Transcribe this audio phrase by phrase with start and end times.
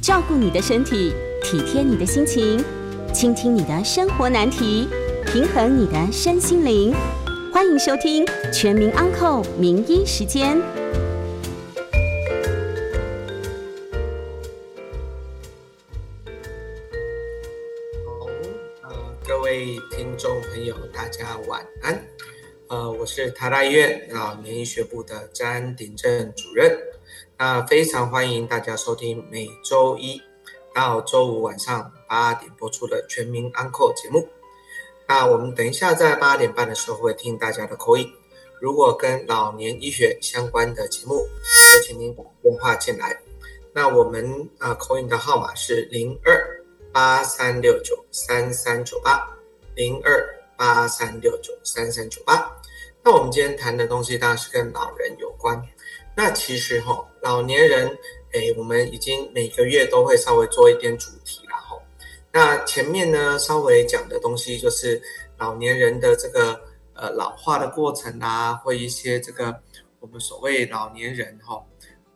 [0.00, 1.12] 照顾你的身体，
[1.42, 2.64] 体贴你的心情，
[3.12, 4.88] 倾听你的生活难题，
[5.26, 6.94] 平衡你的身心灵。
[7.52, 10.56] 欢迎收听《全民安扣名医时间》。
[18.06, 18.26] 好，
[18.82, 22.00] 呃，各位听众朋友，大家晚安。
[22.68, 26.78] 呃，我是台大医院老年医学部的詹鼎正主任。
[27.40, 30.20] 那非常欢迎大家收听每周一
[30.74, 34.28] 到周五晚上八点播出的《全民安扣》节目。
[35.06, 38.12] 那我们等一下在八点半的时候会听大家的口音。
[38.60, 41.14] 如果跟老年医学相关的节目，
[41.72, 43.16] 就请您打电话进来。
[43.72, 49.38] 那我们啊口音的号码是零二八三六九三三九八
[49.76, 52.50] 零二八三六九三三九八。
[53.04, 55.62] 那我们今天谈的东西当然是跟老人有关。
[56.18, 57.96] 那其实哈，老年人，
[58.32, 61.80] 哎，我们已经每个月都会稍微做一点主题了哈。
[62.32, 65.00] 那前面呢，稍微讲的东西就是
[65.36, 66.60] 老年人的这个
[66.94, 69.62] 呃老化的过程啊，或一些这个
[70.00, 71.64] 我们所谓老年人哈，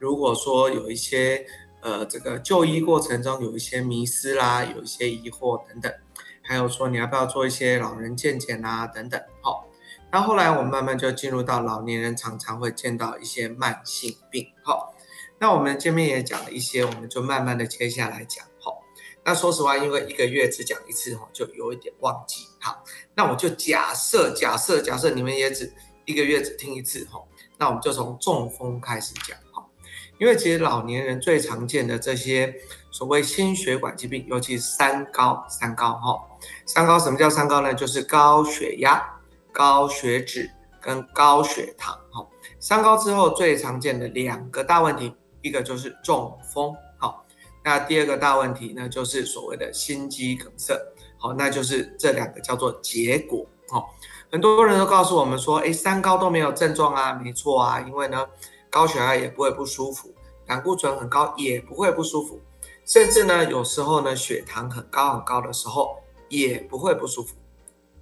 [0.00, 1.46] 如果说有一些
[1.80, 5.94] 呃这个就医过程中有一些迷失啦，有一些疑惑等等，
[6.42, 9.64] 还有说你要不要做一些老人健检啊等等，好。
[10.12, 14.94] 那后来我们慢慢就进入到老年人常常会见到一些慢性病，好，
[15.38, 18.82] 那我们前面也讲了一些，我们就慢慢的接下来讲，好，
[19.24, 25.72] 那说实话，因为一个月只讲一次，哈，就有一点忘记，好，那我就假设假设假设你们也只
[26.04, 27.18] 一个月只听一次，哈，
[27.56, 29.70] 那我们就从中风开始讲，好，
[30.18, 32.54] 因为其实老年人最常见的这些
[32.90, 36.22] 所谓心血管疾病，尤其三高，三高，哈，
[36.66, 37.72] 三高什么叫三高呢？
[37.72, 39.20] 就是高血压。
[39.52, 40.50] 高血脂
[40.80, 42.26] 跟高血糖，哈，
[42.58, 47.24] 三高之后最常见的两个大问题，一个就是中风，好，
[47.62, 50.74] 那第二个大问题呢，就是所谓的心肌梗塞，
[51.18, 53.94] 好，那就是这两个叫做结果，好，
[54.32, 58.26] 很多人都告诉我们说，哎，三高都没有症状啊，没错啊，因为呢，
[58.70, 60.12] 高血压也不会不舒服，
[60.46, 62.40] 胆固醇很高也不会不舒服，
[62.84, 65.98] 甚至呢，有时候呢，血糖很高很高的时候
[66.28, 67.36] 也不会不舒服，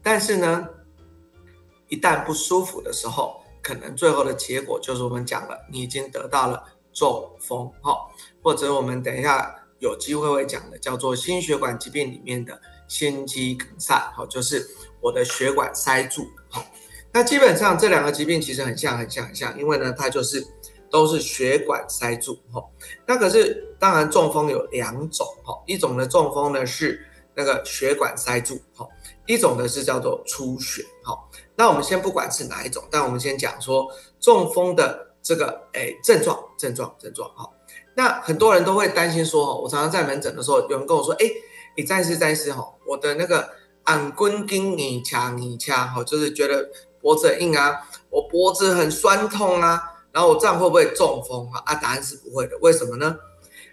[0.02, 0.66] 但是呢。
[1.90, 7.94] 一旦不舒服的时候，可能最后的结果就是我们讲了，你已经得到了中风，哈，
[8.42, 12.58] 或者我们等一下有机会会讲的，叫做心血管疾病里面的
[12.88, 14.66] 心肌梗塞，好，就是
[15.00, 16.64] 我的血管塞住，哈，
[17.12, 20.46] 那基本上这两个疾病其实很像，很像，很像，因为呢，它就是
[20.90, 22.64] 都是血管塞住，哈，
[23.06, 28.86] 那可是当然中风有两种，哈，一种的中风呢是那个血管塞住，哈，
[29.32, 31.16] 一种呢是叫做出血，哈。
[31.56, 33.86] 那我们先不管是哪一种，但我们先讲说
[34.18, 37.48] 中风的这个诶症状症状症状哈。
[37.94, 41.26] 那很多人都会担心说，我常常在门诊的时候，有人跟我说，哎，
[41.76, 43.48] 你暂时暂时哈，我的那个
[43.84, 46.70] 按根筋你掐你掐哈，就是觉得
[47.00, 51.62] 脖子硬啊，我脖子很酸痛啊，然后我这样会不会中风啊？
[51.66, 53.16] 啊，答案是不会的，为什么呢？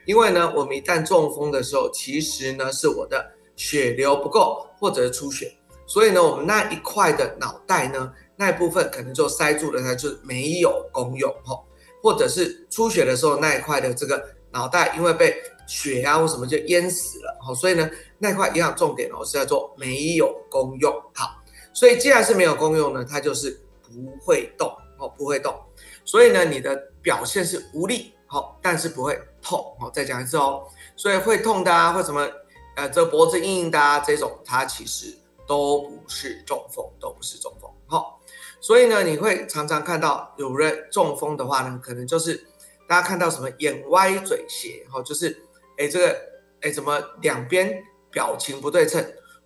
[0.06, 5.54] 因为呢，我们一旦中风的时候，其实呢是我的血流不够或者是出血。
[5.86, 11.58] 所以呢，我们那一块的脑袋呢，那一部分可能就塞住了，它就没有功用哈，
[12.04, 15.36] 或者是出血的时候那一块的这个脑袋，因为被
[15.66, 20.94] 血压或什么就淹死了哈，所以呢，那块营养重点哦是叫做没有功用。
[21.14, 21.42] 好，
[21.74, 25.56] 所以既然是没有功用呢，它就是不会动哦，不会动。
[26.04, 29.90] 所以呢，你的表现是无力好，但是不会痛好。
[29.90, 30.64] 再讲一次哦，
[30.98, 32.28] 所以会痛的啊，或什么
[32.78, 35.14] 呃这脖子硬硬的啊这种，它其实。
[35.50, 38.20] 都不是中风，都不是中风，好，
[38.60, 42.46] 所以呢，你会常常看到有人中风的话呢，可能就是
[42.86, 45.42] 大家看到什么眼歪嘴斜，哈，就是
[45.78, 46.18] 哎这个
[46.60, 49.02] 哎怎么两边表情不对称，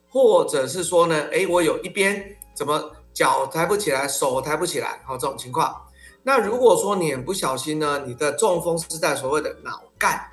[0.09, 5.85] 或者是说呢，哎我有一边怎么脚抬不起来，手抬不起来，好这种情况。
[6.23, 10.30] 那如果说你很不小心呢，你的中风是在所谓的脑干，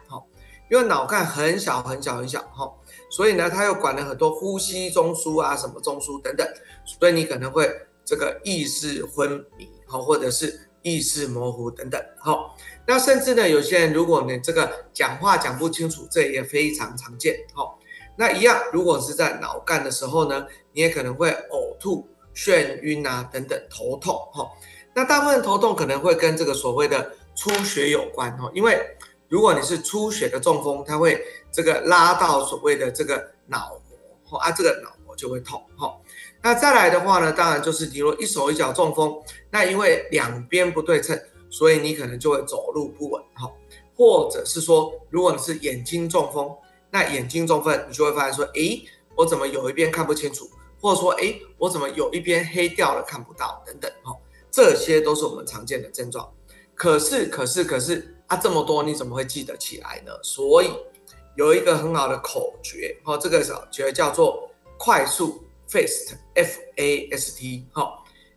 [0.71, 2.73] 因为脑干很小很小很小，哈。
[3.11, 6.47] 所以呢，他又管了很多呼吸中枢啊，什么中枢等等，
[6.85, 7.71] 所以你可能会
[8.05, 12.55] 这个意识昏迷，好，或者是意识模糊等等，好，
[12.87, 17.79] 那甚至呢，有些人如果你这个讲话讲不清楚，这也非常常见，好，
[18.17, 24.47] 那一样，如果是在脑干的时候呢，你也可能会呕吐、眩晕啊等等，头痛，哈，
[24.95, 28.79] 那大部分头痛可能会跟这个所谓的出血有关，哈，因为
[29.29, 31.23] 如果你是出血的中风，它会。
[31.51, 33.81] 这个拉到所谓的这个脑
[34.29, 35.97] 膜，啊，这个脑膜就会痛，哈。
[36.43, 39.19] 那再来的话呢，当然就是你如果一手一脚中风，
[39.51, 43.51] 那因为两边不对称，所以你可能就会走路不稳，哈。
[43.97, 46.55] 或者是说，如果你是眼睛中风，
[46.91, 48.87] 那眼睛中风，你就会发现说，诶，
[49.17, 50.49] 我怎么有一边看不清楚，
[50.83, 54.15] 或者说，诶，我怎么有一边黑掉了看不到，等等，哈，
[54.51, 56.31] 这些都是我们常见的症状。
[56.75, 60.13] 可是，可是，可是啊，这么多你怎么会记得起来呢？
[60.23, 60.71] 所以
[61.37, 67.91] 有一个很好的口诀，哈，这个口诀叫做快速 fast，f a s t，哈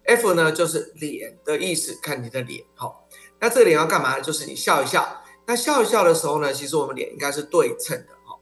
[0.06, 2.94] ，f 呢就是脸的意思，看你的脸，哈，
[3.40, 4.20] 那这个脸要干嘛？
[4.20, 5.18] 就是你笑一笑。
[5.46, 8.38] 那笑一笑的时候呢，其实我们脸应该是对称的哈。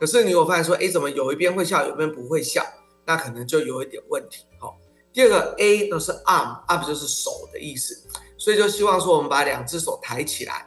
[0.00, 2.64] 可是你有发现说，哎，怎么有一边会笑，有一边不会笑？
[3.04, 4.72] 那可能就有一点问题哈。
[5.12, 7.94] 第二个 A 呢是 arm，arm 就是手的意思，
[8.38, 10.66] 所以就希望说我们把两只手抬起来。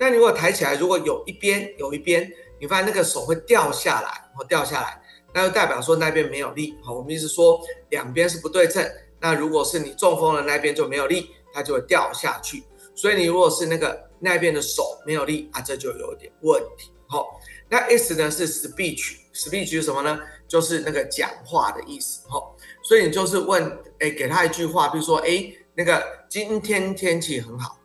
[0.00, 5.00] 那你如果抬起来，如果有一边有一边，你发现那个手会掉下来，或掉下来，
[5.32, 6.76] 那就代表说那边没有力。
[6.82, 7.60] 好，我们意思说
[7.90, 8.84] 两边是不对称。
[9.20, 12.64] 那如果是你中风的那边就没有力，它就会掉下去。
[12.94, 14.08] 所以你如果是那个。
[14.22, 16.92] 那边的手没有力啊，这就有点问题。
[17.08, 20.20] 好，那 S 呢是 speech，speech 是什么呢？
[20.46, 22.20] 就是那个讲话的意思。
[22.28, 23.64] 好，所以你就是问，
[23.98, 27.78] 哎，给他一句话，比如说，哎，那个今天天气很好。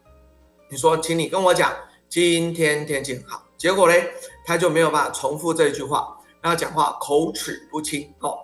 [0.69, 1.73] 你说，请你跟我讲，
[2.15, 3.43] 今天天气很好。
[3.57, 3.93] 结果呢，
[4.45, 8.09] 他就没有办法重复这一句话，那讲话口齿不清。
[8.21, 8.37] 哦，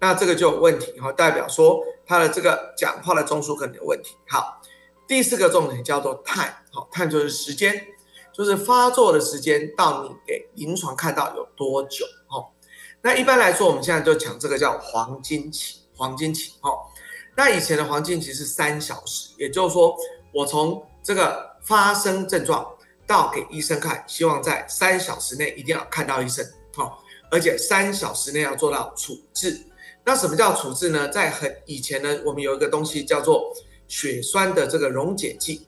[0.00, 0.98] 那这个就有问题。
[0.98, 4.16] 哈，代表说他的这个讲话的中枢可能有问题。
[4.28, 4.62] 好。
[5.06, 7.88] 第四个重点叫做 time，好，time 就是时间，
[8.32, 12.48] 就是发作的时间到你给临床看到有多久，哈。
[13.02, 16.70] 那一般来说，我们现在就讲这个叫黄金期，黄金期，哈。
[17.36, 19.94] 那以前的黄金期是三小时，也就是说，
[20.32, 22.66] 我从这个发生症状
[23.08, 26.46] 到给医生看，希望在三小时内一定要看到医生，
[26.76, 29.60] 好，而且三小时内要做到处置。
[30.04, 31.08] 那什么叫处置呢？
[31.08, 33.52] 在很以前呢，我们有一个东西叫做。
[33.90, 35.66] 血栓的这个溶解剂，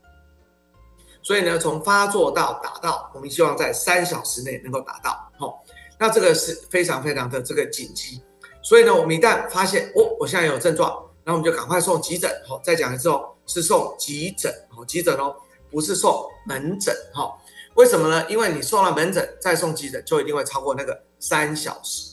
[1.23, 5.33] 所以呢，从发作到达到，我们希望在三小时内能够达到。
[5.39, 5.65] 好，
[5.99, 8.23] 那这个是非常非常的这个紧急。
[8.63, 12.31] 所以呢，我们一旦发现哦，我现在有症状，那我们就赶快送急诊。
[12.47, 14.53] 好，再讲一次哦，是送急诊。
[14.69, 15.35] 好，急诊哦，
[15.71, 16.95] 不是送门诊。
[17.15, 17.33] 哈，
[17.75, 18.27] 为什么呢？
[18.29, 22.11] 因为你送了门诊再送急诊，就一定会超过那个三小时。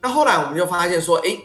[0.00, 1.38] 那后来我们就发现说，哎，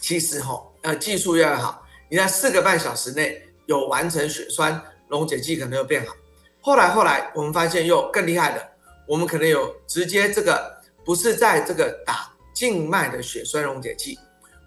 [0.00, 1.82] 其实哈，呃，技术越来越好。
[2.08, 6.14] 你在四个半小时内有完成血栓溶解剂，可能又变好。
[6.60, 8.68] 后来后来我们发现又更厉害的，
[9.06, 14.18] 我们可能有直接这个不是在这个打静脉的血栓溶解剂，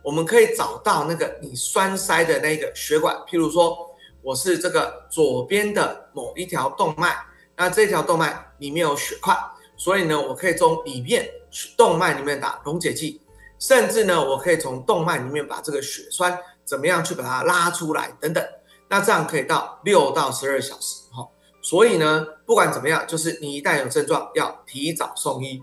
[0.04, 3.16] 我们可以找到那个你栓塞的那个血管。
[3.28, 3.93] 譬如说
[4.23, 7.15] 我是这个左边的某一条动脉，
[7.55, 9.37] 那这条动脉里面有血块，
[9.77, 11.29] 所以呢，我可以从里面
[11.77, 13.21] 动脉里面打溶解剂，
[13.59, 16.39] 甚至呢，我可以从动脉里面把这个血栓。
[16.65, 18.41] 怎么样去把它拉出来等等，
[18.87, 21.27] 那这样可以到六到十二小时哈。
[21.61, 25.61] 所以呢，不管怎么样，就是你一旦有症状，要提早送医，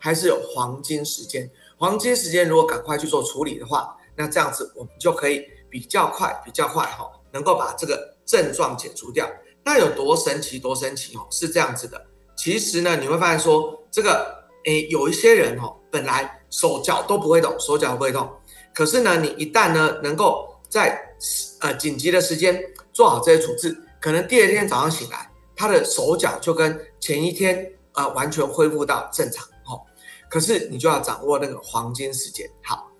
[0.00, 1.48] 还是有黄金时间。
[1.78, 9.26] 黄金时间如果赶快去做处理的话，那这样子我们就可以比较快、比较快哈，能够把这个症状解除掉。
[9.64, 10.58] 那有多神奇？
[10.58, 11.26] 多神奇哦！
[11.30, 11.98] 是这样子的。
[12.36, 18.30] 其实呢，你会发现说，这个诶，有一些人哦，本来手脚都不会动，手脚不会动。
[18.74, 21.00] 可是呢，你一旦呢能够在
[21.60, 29.80] 呃紧急的时间做好这些处置，可能第二天早上醒来，他的手脚就跟前一天啊完全恢复到正常哦。
[30.28, 32.46] 可是你就要掌握那个黄金时间。
[32.62, 32.90] 好，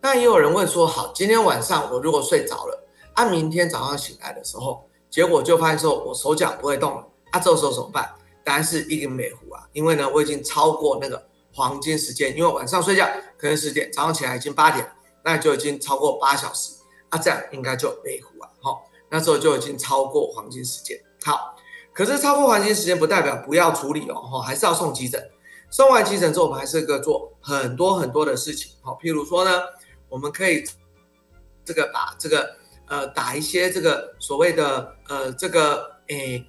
[0.00, 8.08] 那也有人问说，好，今天晚上我如果睡着了，按明天早上醒来的时候，结果就发现说我手脚不会动了，啊，这时候怎么办？
[8.44, 14.88] 答案是一个美糊啊，因为呢我已经超过那个黄金时间，因为晚上睡觉可能十点，早上起来已经八点。
[15.24, 16.70] 那就已经超过八小时
[17.08, 18.70] 啊，这样应该就没糊了哈。
[19.10, 20.96] 那时候就已经超过黄金时间。
[21.24, 21.56] 好，
[21.92, 25.20] 可是超过黄金时间不代表不要处理哦，哈，还是要送急诊。
[25.68, 29.62] 送完急诊之后，我们还是个做很多很多的事情，好，譬如说呢，
[30.16, 30.64] 我们可以
[31.62, 32.56] 这个把这个
[32.88, 36.42] 呃打一些这个所谓的呃这个诶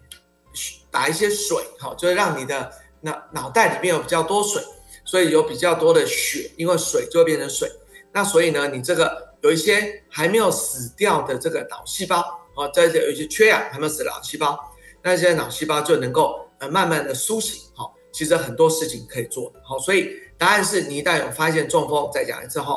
[0.90, 2.72] 打一些水，好，就是让你的
[3.02, 4.64] 脑脑袋里面有比较多水，
[5.04, 7.70] 所以有比较多的血，因为水就会变成水。
[8.14, 12.24] 那所以呢，你这个有一些还没有死掉的这个脑细胞
[12.56, 14.58] 哦，在这有一些缺氧还没有死的脑细胞，
[15.04, 17.92] 那些脑细胞就能够呃慢慢的苏醒哈。
[18.14, 22.74] 其实很多事情可以做的好，所以答案是你一旦有发现中风，再讲一次哈，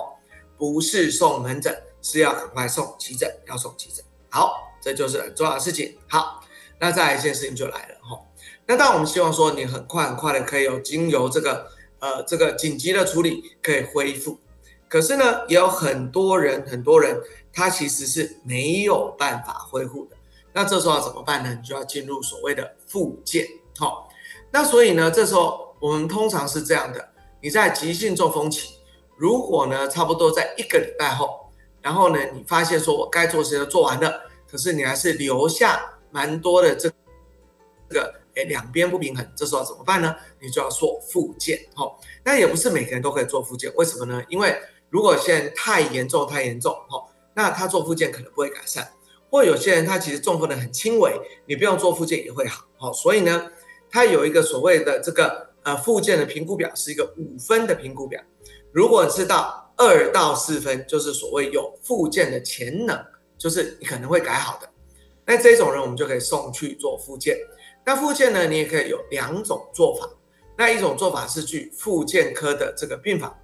[0.61, 4.05] 不是送门诊，是要赶快送急诊，要送急诊。
[4.29, 5.97] 好，这就是很重要的事情。
[6.07, 6.45] 好，
[6.79, 8.21] 那再一件事情就来了哈。
[8.67, 11.67] 那当我们希望说你很快很快的可以有经由这个
[11.99, 14.38] 呃这个紧急的处理可以恢复。
[14.87, 17.19] 可是呢，也有很多人，很多人
[17.55, 20.17] 他其实是没有办法恢复的。
[20.52, 21.55] 那这时候怎么办呢？
[21.59, 23.47] 你就要进入所谓的复健。
[23.79, 24.11] 好，
[24.50, 27.09] 那所以呢，这时候我们通常是这样的：
[27.40, 28.75] 你在急性中风期，
[29.21, 35.79] 如果呢差不多在一个礼拜后，然后呢你发现说我该做事都做完了，可是你还是留下
[36.11, 36.89] 蛮多的这
[37.87, 40.17] 这个哎两边不平衡，这时候怎么办呢？
[40.41, 41.61] 你就要做复健。
[41.75, 44.25] 好，那也不是每个人都可以做复健，为什么呢？
[44.31, 44.59] 因为
[44.89, 47.05] 如果现在太严重太严重，哈。
[47.35, 48.91] 那他做复健可能不会改善，
[49.31, 51.12] 或有些人他其实中风的很轻微，
[51.47, 53.50] 你不用做复健也会好，好，所以呢，
[53.91, 58.21] 他有一个所谓的这个呃复健的评估表，是一个五分的评估表，
[58.73, 62.99] 如果是到二到四分，就是所谓有复健的潜能，
[63.39, 64.69] 就是你可能会改好的，
[65.25, 67.37] 那这种人我们就可以送去做复健。
[67.85, 70.09] 那复健呢，你也可以有两种做法，
[70.57, 73.37] 那一种做法是去复健科的这个病房，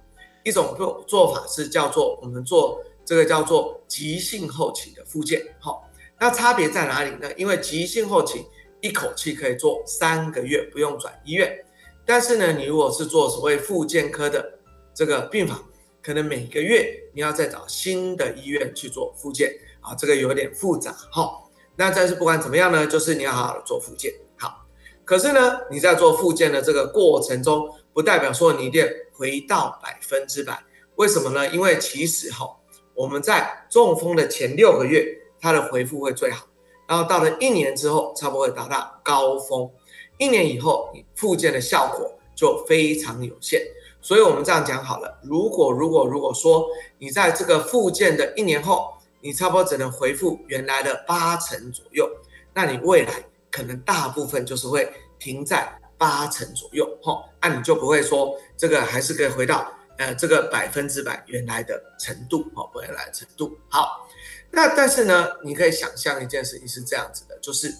[0.43, 2.83] 一种做做法是叫做我们做。
[3.07, 7.31] 这个叫做急性后期的复健，好，那差别在哪里呢？
[7.37, 8.45] 因为急性后期
[8.81, 11.57] 一口气可以做三个月，不用转医院，
[12.05, 14.56] 但是呢，你如果是做所谓复健科的
[14.97, 15.63] 这个病房，
[16.01, 21.31] 可能每个月你要再找新的医院去做复健，啊，这个有点复杂，哈。
[21.75, 24.65] 那但是不管怎么样呢，就是你要好好的做复健，好。
[25.05, 30.63] 可是呢，你在做复健的这个过程中，不代表说你一定回到百分之百，
[30.95, 31.47] 为什么呢？
[31.49, 32.57] 因为其实哈。
[32.95, 35.05] 我们在中风的前六个月，
[35.39, 36.47] 它的回复会最好，
[36.87, 39.69] 然后到了一年之后，差不多会达到高峰。
[40.17, 43.61] 一年以后，你复健的效果就非常有限。
[44.07, 46.65] 所以，我们这样讲好了：如果如果如果说
[46.97, 52.09] 你在这个复健的一年后，你差不多只能回复原来的八成左右，
[52.53, 53.11] 那你未来
[53.51, 59.69] 可能大部分就是会停在八成左右，吼，那你就不会说这个还是可以回到。
[59.97, 64.07] 呃，这个百分之百原来的程度，哦，原来的程度好。
[64.51, 67.73] 那但是呢，你可以想象一件事情是这样子的，就是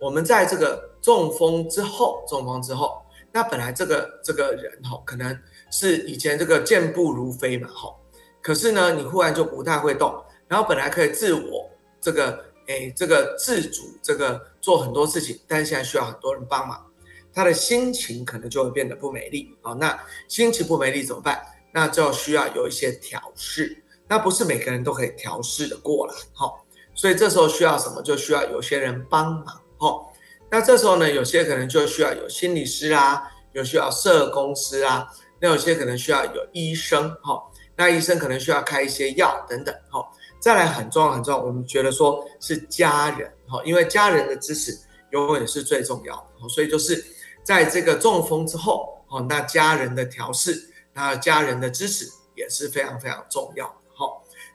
[0.00, 5.38] 我们在这个中风之后，中风之后，那本来这个这个人哈，可能
[5.70, 7.94] 是以前这个健步如飞嘛，哈，
[8.42, 16.86] 可是呢，你忽然就不太会动，然后本来可以自我这个，哎，这个自主这个做很多事情，但现在需要很多人帮忙。
[17.32, 19.96] 他的心情可能就会变得不美丽啊，那
[20.26, 21.40] 心情不美丽怎么办？
[21.72, 26.52] 那就需要有一些调试，那不是每个人都可以调试的过来哈，
[26.92, 28.02] 所以这时候需要什么？
[28.02, 30.04] 就需要有些人帮忙哈。
[30.50, 35.06] 那这时候呢，有些可能就需要有心理师啊，有需要社工师啊，
[35.40, 37.42] 那有些可能需要有医生哈，
[37.76, 40.06] 那医生可能需要开一些药等等哈。
[40.38, 44.78] 再来很重要很重要，我们觉得说是家人哈，因为家人的支持
[45.10, 47.04] 永远是最重要的，所以就是。
[47.42, 52.06] 在这个中风之后，哦，那家人的调试，那家人的支持
[52.36, 54.06] 也是非常非常重要的，哈。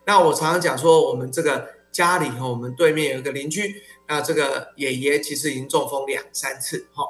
[0.06, 7.04] 那我常常讲说，我们这个家里哈，我们对面有一个邻居，那这个爷爷其实已经中风两三次，哈。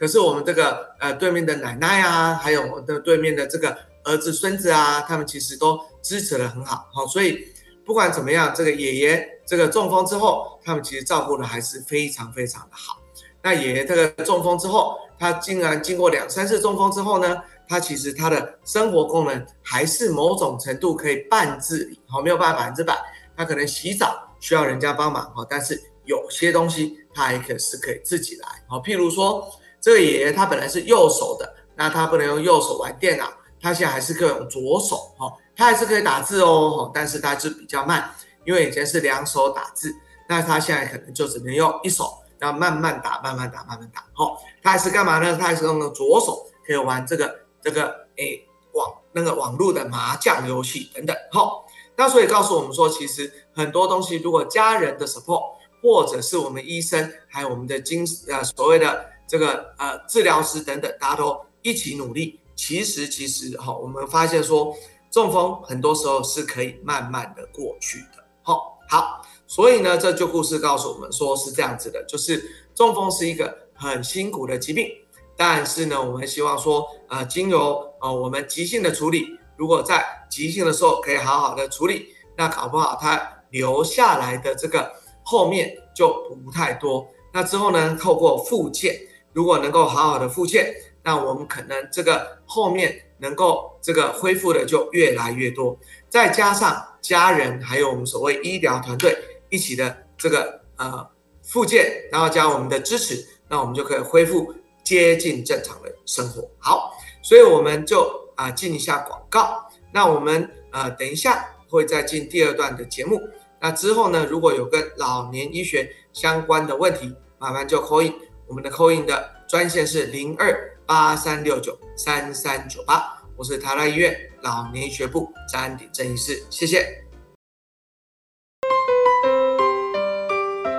[0.00, 7.06] 可是我们这个呃对面的奶奶啊，还有我的对面的这个儿子孙子啊，他们其实都支持的很好，好。
[7.06, 7.46] 所以
[7.84, 12.98] 不管怎么样，这个爷爷这个中风之后，他们其实照顾的还是非常非常的好。
[13.42, 17.36] 那爷爷这个中风之后，他竟然经过两三次中风之后呢，
[17.68, 22.98] 他其实他的生活功能还是某种程度可以半自理，好，没有办法百分之百。
[23.36, 29.46] 他可能洗澡需要人家帮忙，哈，但是有些东西他还可是可以自己来，好，譬如说
[29.80, 39.94] 这个爷爷他本来是右手的，那他不能用右手玩电脑，他现在还是可以用左手，哈，他还是可以打字哦，但是他是比较慢，因为以前是两手打字，
[40.28, 42.16] 那他现在可能就只能用一手。
[42.42, 44.00] 要慢慢打，慢慢打，慢慢打。
[44.16, 45.36] 哦，他还是干嘛呢？
[45.36, 51.14] 他还是用的左手可以玩这个这个诶网那个网络的麻将游戏等等。
[51.34, 51.60] 哦，
[51.96, 55.42] 那所以告诉我们说，其实很多东西，如果家人的 support，
[55.82, 64.74] 或者是我们医生，还有我们的精呃所谓的这个呃治疗师等等，大家都一起努力，其实其实哈，我们发现说
[65.08, 68.24] 中风很多时候是可以慢慢的过去的。
[68.42, 69.24] 好，好。
[69.46, 72.44] 所以呢，这就故事告诉我们，说是这样子的，就是
[72.74, 74.88] 中风是一个很辛苦的疾病，
[75.36, 86.08] 但是呢，我们希望说，呃，经由呃我们急性的处理，如果在急性的时候可以好好的处理，那搞不好它留下来的这个后面就
[86.44, 87.06] 不太多。
[87.32, 89.00] 那之后呢，透过复健，
[89.32, 99.16] 如果能够好好的复健，那我们可能这个后面能够这个恢复的就越来越多，再加上家人还有我们所谓医疗团队。
[99.52, 101.10] 一起的这个呃
[101.42, 106.48] 复健，然后加我们的支持，那我们就可以恢复接近正常的生活。
[106.60, 109.68] 好，所以我们就啊进一下广告。
[109.92, 113.20] 那我们呃等一下会再进第二段的节目。
[113.60, 118.14] 那之后呢，如果有跟老年医学相关的问题，麻烦就扣印。
[118.50, 123.22] 我们的扣印的专线是零二八三六九三三九八。
[123.36, 127.04] 我是台大医院老年医学部张鼎正医师，谢谢。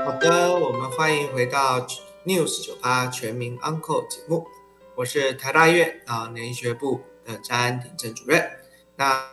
[0.05, 1.79] 好的，我们欢迎回到
[2.25, 4.45] News 九八全民 Uncle 节目，
[4.95, 8.51] 我是台大医院老年医学部的张鼎正主任。
[8.97, 9.23] 那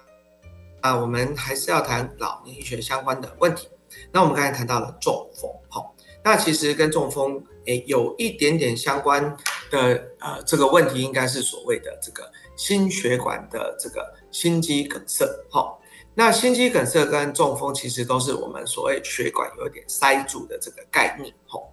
[0.80, 3.68] 啊，我们还是要谈老年医学相关的问题。
[4.12, 5.92] 那我们刚才谈到了中风，好，
[6.23, 9.37] 那其实跟中风诶有一点点相关
[9.71, 15.81] 的呃这个问题，应该是所谓的这个心血管的这个心肌梗塞，好，
[16.15, 21.73] 那心肌梗塞跟中风其实都是我们所谓血管有点塞住的这个概念，好，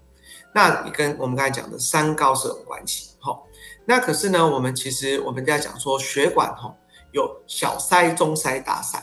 [0.54, 3.48] 那你跟我们刚才讲的三高是有关系，好，
[3.86, 6.76] 那可是呢，我们其实我们在讲说血管，哈。
[7.12, 9.02] 有小塞、中塞、大塞，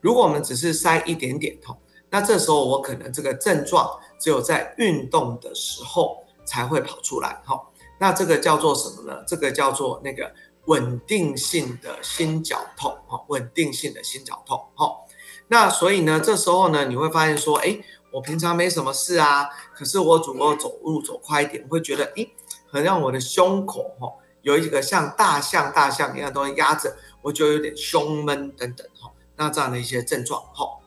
[0.00, 1.78] 如果我们只是塞一点点，吼，
[2.10, 7.66] 那这时候我可能这个症状只有在运动的时候才会跑出来，吼。
[7.98, 9.24] 那这个叫做什么呢？
[9.26, 10.32] 这个叫做那个
[10.66, 15.06] 稳定性的心绞痛，哈，稳定性的心绞痛，吼。
[15.48, 17.78] 那所以呢，这时候呢，你会发现说，哎，
[18.12, 22.26] 我平常没什么事啊，可是我主要走路走快一点，会觉得，哎，
[22.70, 26.96] 好像我的胸口，哈，有一个像大象、大象一样东西压着。
[27.20, 30.78] 我就有点胸闷等等哈，那这样的一些症状哈。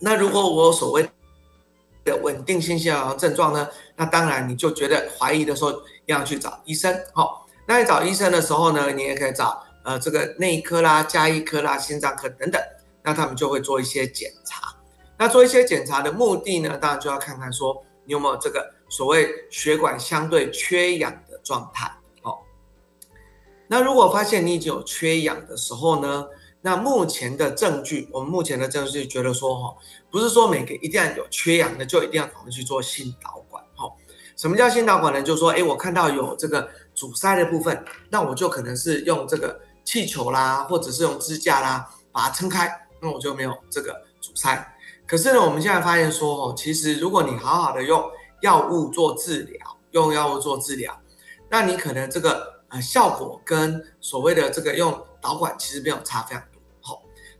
[0.00, 1.08] 那如果我所谓
[2.04, 5.72] 的稳定性心绞症状呢，那当然你就觉得怀疑的时候
[6.06, 7.46] 要去找医生好。
[7.66, 12.60] 那你找医生的时候呢，你也可以找呃这个内科啦、加医科啦、心脏科等等，
[13.02, 14.74] 那他们就会做一些检查。
[15.16, 21.88] 那做一些检查的目的呢，当然就要看看说你有没有这个所谓血管相对缺氧的状态。
[22.20, 22.44] 好
[23.68, 26.26] 那如果发现你已经有缺氧的时候呢？
[26.64, 29.76] 那目前的证据，我们目前的证据觉得说，哈，
[30.10, 33.90] 不是说每个一定要有缺氧的就一定要赶快去做心导管，哈。
[34.36, 35.20] 什么叫心导管呢？
[35.20, 44.74] 就是说，哎，我看到有这个阻塞的部分，那我就可能是用这个气球啦，或者是用支架啦，把它撑开，那我就没有这个阻塞。
[45.04, 48.02] 可是呢，我们现在发现说，哦，其实如果你好好的用
[48.40, 50.96] 药物做治疗，用药物做治疗，
[51.50, 52.52] 那你可能这个。
[52.72, 56.42] 呃，效果跟所谓的这个用导管其实没有差非常，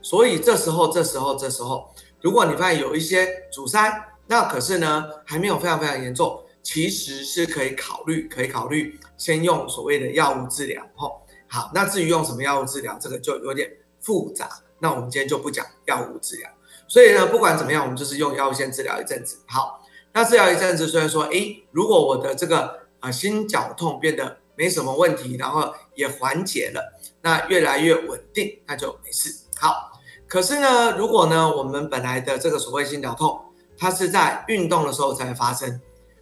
[0.03, 1.89] 所以这时候，这时候，这时候，
[2.21, 14.49] 如果你发现有一些阻塞，那可是呢还没有非常非常严重，其实是可以考虑，可以考虑先用所谓的药物治疗，吼，好，那至于用什么药物治疗，这个就有点复杂，
[14.81, 16.51] 那我们今天就不讲药物治疗，
[16.89, 19.81] 所以呢，不管怎么样，我们就是用药物先治疗一阵子，好，
[20.13, 29.35] 那治疗一阵子，虽然说，诶，如果我的这个啊心绞痛变得没什么问题，然后也缓解了，那越来越稳定，那就没事。
[29.57, 29.92] 好，
[30.33, 33.39] 可是呢，如果呢，我们本来的这个所谓心绞痛，
[33.77, 35.79] 它是在运动的时候才发生，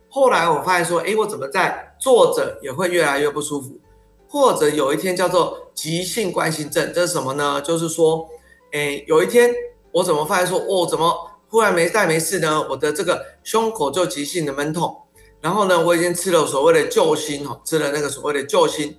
[0.09, 3.79] 后来我发现说，哎，我怎么在坐着也会越来越不舒服，
[4.27, 7.62] 或者有一天叫做急性冠心症，这是什么呢？
[7.62, 8.29] 就是说，
[8.73, 9.55] 哎，有一天
[9.92, 12.66] 我怎么发现说，哦，怎么忽然没带没事呢？
[12.68, 15.03] 我的这个胸口就急性的闷痛。
[15.40, 18.99] 然后呢，我已经吃了所谓的救心哦，吃了那个所谓的救心。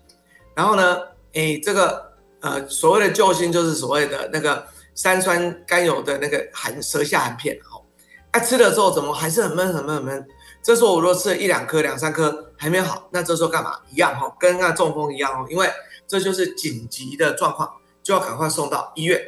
[0.55, 0.99] 然后呢，
[1.33, 7.83] 哎，这个呃所谓的救心就是所谓的那个三酸甘油的那个含舌下含片哦。
[8.31, 10.27] 哎，吃了之后怎么还是很闷很闷很闷？
[10.63, 13.79] 这时候我如果吃了一两颗两三颗还没有好，那这时候干嘛？
[13.89, 15.69] 一样哈，跟那中风一样哦，因为
[16.07, 17.69] 这就是紧急的状况，
[18.03, 19.21] 就要赶快送到医院。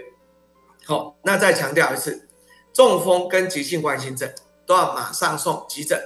[0.86, 2.30] 好，那再强调一次，
[2.72, 4.32] 中风跟急性冠心症
[4.66, 6.00] 都要马上送急诊。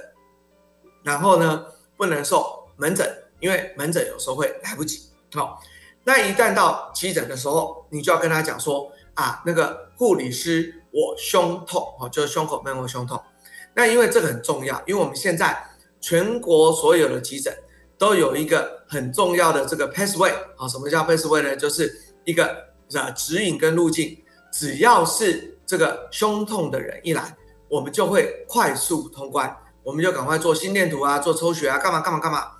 [1.04, 1.66] 然后呢，
[1.96, 2.44] 不能送
[2.76, 5.10] 门诊，因为门诊有时候会来不及。
[5.34, 5.60] 好，
[6.04, 13.20] 那一旦到急诊的时候，你就要跟他讲说啊，那个护理师，我胸痛，哦，就是胸口闷或胸痛。
[13.74, 15.60] 那因为这个很重要，因为我们现在
[16.00, 17.52] 全国所有的急诊
[17.98, 21.56] 都有一个很重要的这个 pathway，啊，什么叫 pathway 呢？
[21.56, 21.92] 就是
[22.24, 22.46] 一个
[22.94, 24.16] 啊指引跟路径，
[24.52, 27.36] 只要是这个胸痛的人一来，
[27.68, 29.54] 我们就会快速通关。
[29.82, 32.52] 我们就赶快做心电图啊，做抽血啊，干嘛干嘛干嘛，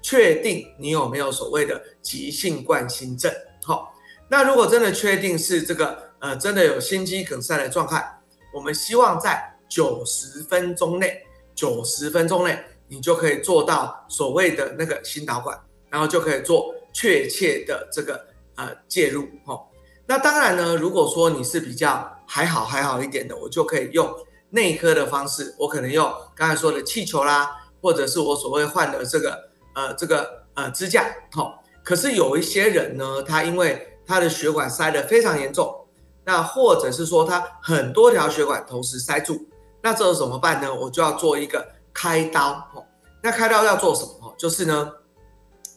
[0.00, 3.30] 确定你有没有所谓的急性冠心症。
[3.64, 3.92] 好，
[4.28, 8.20] 那如果真的确定是这个，呃，真的有心肌梗塞的状态，
[8.52, 11.22] 我们希望在九十分钟内，
[11.54, 15.58] 九十分钟内你就可以做到所谓的那个心导管，
[15.90, 19.26] 然后就可以做确切的这个呃介入。
[19.44, 19.58] 哈，
[20.06, 24.08] 那当然呢，如果说你是比较还好还好一点的，我就可以用。
[24.50, 27.50] 内科的方式，我可能用刚才说的气球啦，
[27.82, 29.38] 或者是我所谓换的这个
[29.74, 31.62] 呃这个呃支架，好。
[31.84, 35.86] 可是有一些人呢，他因为他的血管塞得非常严重，
[36.24, 39.46] 那或者是说他很多条血管同时塞住，
[39.82, 40.74] 那这怎么办呢？
[40.74, 42.84] 我就要做一个开刀哦。
[43.22, 44.34] 那开刀要做什么？
[44.38, 44.90] 就是呢，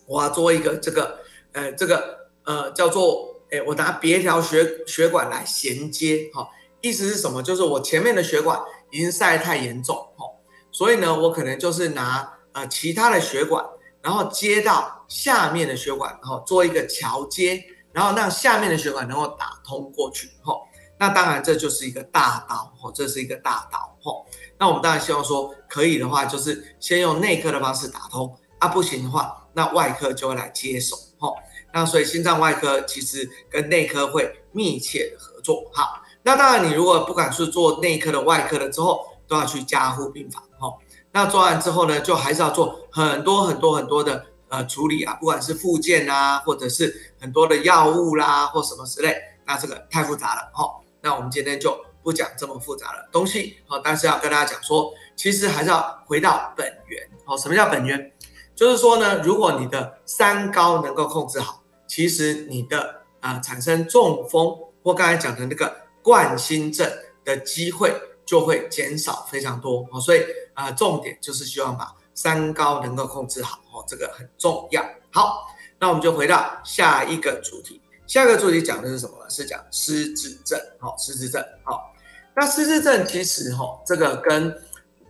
[0.07, 1.19] 我要做一个这个
[1.51, 6.47] 呃这个呃叫做哎，我拿别条血血管来衔接哈。
[6.79, 7.43] 意思是什么？
[7.43, 10.39] 就是我前面的血管已经塞太严重哦，
[10.71, 13.63] 所以呢，我可能就是拿呃其他的血管，
[14.01, 20.53] 然后接到下面的血管，然后做一个桥接，然后让下面的血管能够打通过去哈。
[20.97, 24.23] 那当然这就是一个大刀哈，这是一个大刀哈。
[24.59, 31.33] 那我们当然希望说可以的话，就是先用内科的方式打通啊，不行的话，那外科就会来接手哈。
[31.73, 36.03] 那所以心脏外科其实跟内科会密切的合作哈。
[36.21, 40.77] 那当然，你如果不管是做内科的、外科的之后，都要去加护病房哈。
[41.13, 49.17] 那做完之后呢，就还是要做很多很多很多的呃处理啊，不管是附件啊，或者是很多的药物啦，或什么之类。
[49.47, 50.69] 那这个太复杂了哈。
[51.01, 57.35] 那我们今天就不讲这么复杂的东西哈，但是要跟大家讲说，其实还是要回到本源哦。
[57.35, 58.11] 什么叫本源？
[58.53, 65.81] 就是说呢，如果你的三高能够控制好，其实你的啊产生中风或刚才讲的那个。
[66.03, 66.91] 冠心症
[67.23, 67.93] 的机会
[68.25, 70.23] 就会减少非常多哦，所以
[70.55, 74.85] 啊，重点就是希望把三高能够控制好哦，这个很重要。
[75.11, 75.47] 好，
[75.79, 79.27] 那我们就回到下一个主题，下一个主题讲的是什么呢？
[79.27, 80.59] 是讲失智症。
[80.79, 81.43] 好，失智症。
[81.63, 81.91] 好，
[82.35, 84.55] 那失智症其实哈，这个跟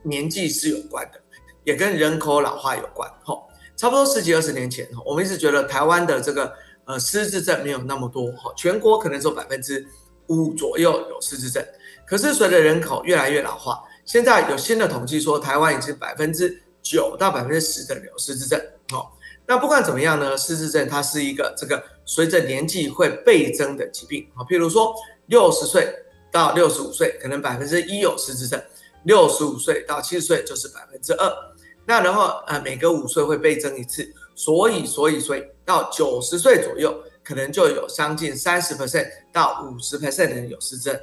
[0.04, 1.20] 年纪是有关的，
[1.66, 3.12] 也跟人口老化有关。
[3.26, 3.36] 哈，
[3.76, 6.54] 差不多十几二十年前，我们一直觉得台湾的这个
[6.86, 9.86] 呃失智症没有那么多，哈，全国可能只有百分之。
[10.28, 11.66] 五左右有失智症，
[12.06, 18.60] 可是随着人口越来越老化，现在有新的统计说，台湾已经百分之九到百分之十的人有失智症。
[18.90, 24.28] 好，那不管怎么样呢，失智症它是一个这个随着年纪会倍增的疾病。
[24.36, 24.94] 好，譬如说
[25.28, 25.94] 六十岁
[26.32, 28.60] 到六十五岁，可能百分之一有失智症；
[29.04, 31.32] 六十五岁到七十岁就是百分之二。
[31.86, 37.04] 那然后呃，每隔五岁会倍增一次，所以所以所以到九十岁左右。
[37.24, 41.00] 可能就有将近三十 percent 到五十 percent 的人有失智症，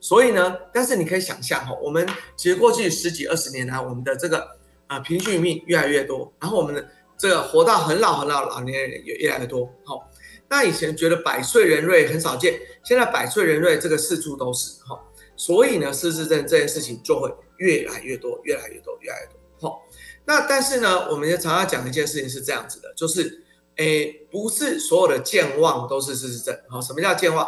[0.00, 4.46] 所以呢，但是你可以想象哈，我们其实过去十几二十年来，我们的这个
[4.86, 9.68] 啊平均命越来越多，然后我们的这个活到很老很老老年人也越来越多。
[9.84, 10.10] 好，
[10.48, 15.00] 那以前觉得百岁人瑞很少见，现在百岁人瑞这个四处都是哈，
[15.36, 19.70] 所以呢，失智症这件事情就会越来越多，越来越多，越来越多。
[19.70, 19.82] 好，
[20.24, 23.42] 那但是呢，我们也常常讲一件事情是这样子的，就是。
[23.76, 26.58] 诶，不是所有的健忘都是失智症。
[26.66, 27.46] 好，什么叫健忘？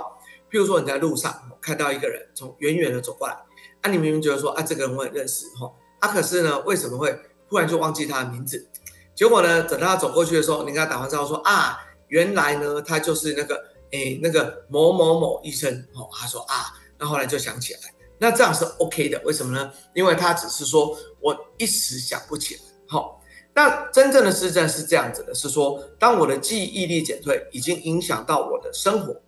[0.50, 3.34] 譬如说你在路上看到一个人从远远的走过来，
[3.80, 7.18] 啊，你明明觉得说啊这个人我很认识哈，啊可是呢为什么会
[7.48, 8.68] 突然就忘记他的名字？
[9.14, 17.80] 结果呢等他走过去的时候，你跟他打完招呼说啊原来呢他就是那个诶那个某某某医生哦，他说啊，那后来就想起来，
[18.18, 19.72] 那这样是 OK 的，为什么呢？
[19.94, 23.16] 因为他只是说我一时想不起来，好。
[23.54, 29.20] 那真正的失症是这样子的，是说，当我的记忆力减退，已经影响到我的生活，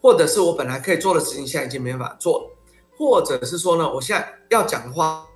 [0.00, 2.56] 或者是我本来可以做的事情，现在已经没办法做了，
[2.96, 5.26] 或者是说呢，我现在要讲的话，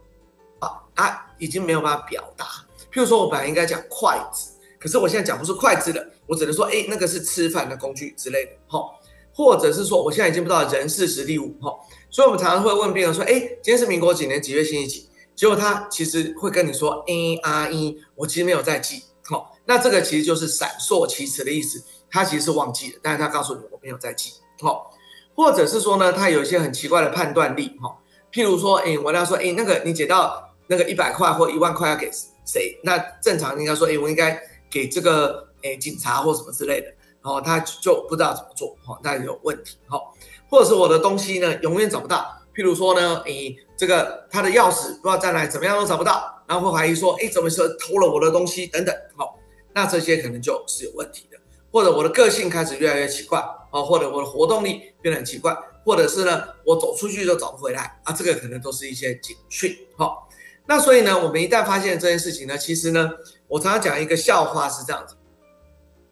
[0.99, 2.45] 啊，已经没有办法表达。
[2.93, 8.81] 譬如说，我本来应该讲筷子，可是我现在讲不出筷子了，我只能说，哎，那个是吃饭的工具之类的，哈。
[9.33, 11.73] 或者是说，我现在已经不知道人事实地物，哈。
[12.11, 15.09] 所以我们常常会问病人说，哎，今天是民国几年几月星期几？
[15.37, 21.81] 结果他其实会跟你说 A R E，我其实没有在记，好，那这个其实就是闪烁其词的意思，
[22.11, 24.91] 他其实是忘记了，但是他告诉你我没有在记，好，
[25.37, 27.99] 或者是说呢，他有一些很奇怪的判断力，哈，
[28.33, 32.11] 譬如说，哎，我跟他说，哎，那个你解到那个一百块或一万块要给
[32.45, 32.79] 谁？
[32.85, 36.87] 那正常应该说，哎，我应该给这个，哎，警察或什么之类的，
[37.23, 40.01] 然后他就不知道怎么做，哈，那有问题，哈，
[40.49, 42.35] 或者是我的东西呢，永远找不到。
[42.55, 49.39] 譬如说呢，诶，这个他的钥匙不知道在哪，怎么样都找不到，然后会怀疑说，诶，怎么是偷了我的东西等等，好，
[49.73, 51.39] 那这些可能就是有问题的，
[51.71, 60.29] 或者我的个性开始越来越奇怪，啊，或者我的活动力变得很奇怪，或者是呢，我走出去就找不回来，啊，这个可能都是一些警讯，好，
[60.69, 63.11] 那所以呢，我们一旦发现这件事情呢，其实呢，
[63.49, 65.17] 我常常讲一个笑话是这样子，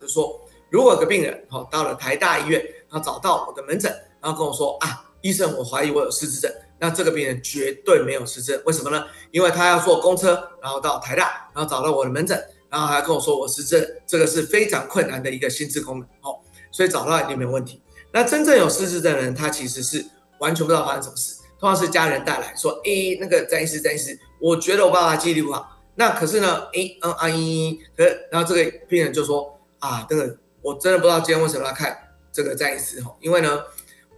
[0.01, 0.41] 就是说，
[0.71, 5.05] 如果有个病人，好，到了台大医院，然后找到我的门诊，然后跟我说啊。
[5.23, 6.53] 医生，我怀疑我有失智症。
[6.79, 9.05] 那这个病人绝对没有失智，为什么呢？
[9.33, 16.39] 因为他要坐公车，然后到台大，然后找到我的门诊，然后还跟我说我失智，这个是非常困难的一个心智功能哦。
[16.71, 17.83] 所以找到一定没有问题。
[18.13, 20.05] 那真正有失智的人，他其实是
[20.39, 25.79] 完全不知道发生什么事，通常是家人带来说，哎，那个詹医师，詹医师，我觉得我爸爸记忆力不好。
[25.95, 31.97] 那可是呢，哎，嗯，阿姨，可然后这个病人就说，啊，这个我真的不知道今天为什么要看
[32.31, 33.63] 这个再一次哈，因为呢。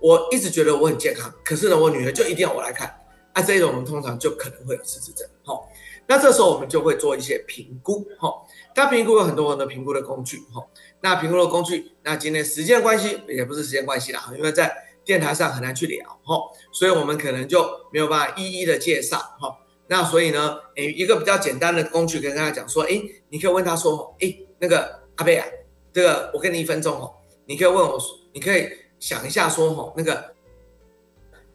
[0.00, 3.00] 我一直觉得我很健康，可是呢，我女儿就一定要我来看！
[3.34, 5.28] 那这种我们通常就可能会有失智症。
[5.44, 5.58] 哈，
[6.06, 8.06] 那这时候我们就会做一些评估。
[8.16, 8.32] 哈，
[8.76, 10.38] 那评估有很多很多评估的工具。
[10.54, 10.64] 哈，
[11.00, 14.72] 那评估的工具，那今天时间关系也不是时间关系啦，因为在
[15.04, 16.08] 电台上很难去聊。
[16.22, 16.36] 哈，
[16.70, 19.18] 所以我们可能就没有办法一一的介绍。
[19.18, 25.46] 哈，那所以呢，诶，一个比较简单的工具，跟大家讲说，诶，你可以问他说，诶，那个阿贝啊，
[25.92, 27.12] 这个我给你一分钟哦，
[27.46, 27.98] 你可以问我，
[28.32, 28.68] 你可以
[29.00, 30.34] 想一下说，哈，那个。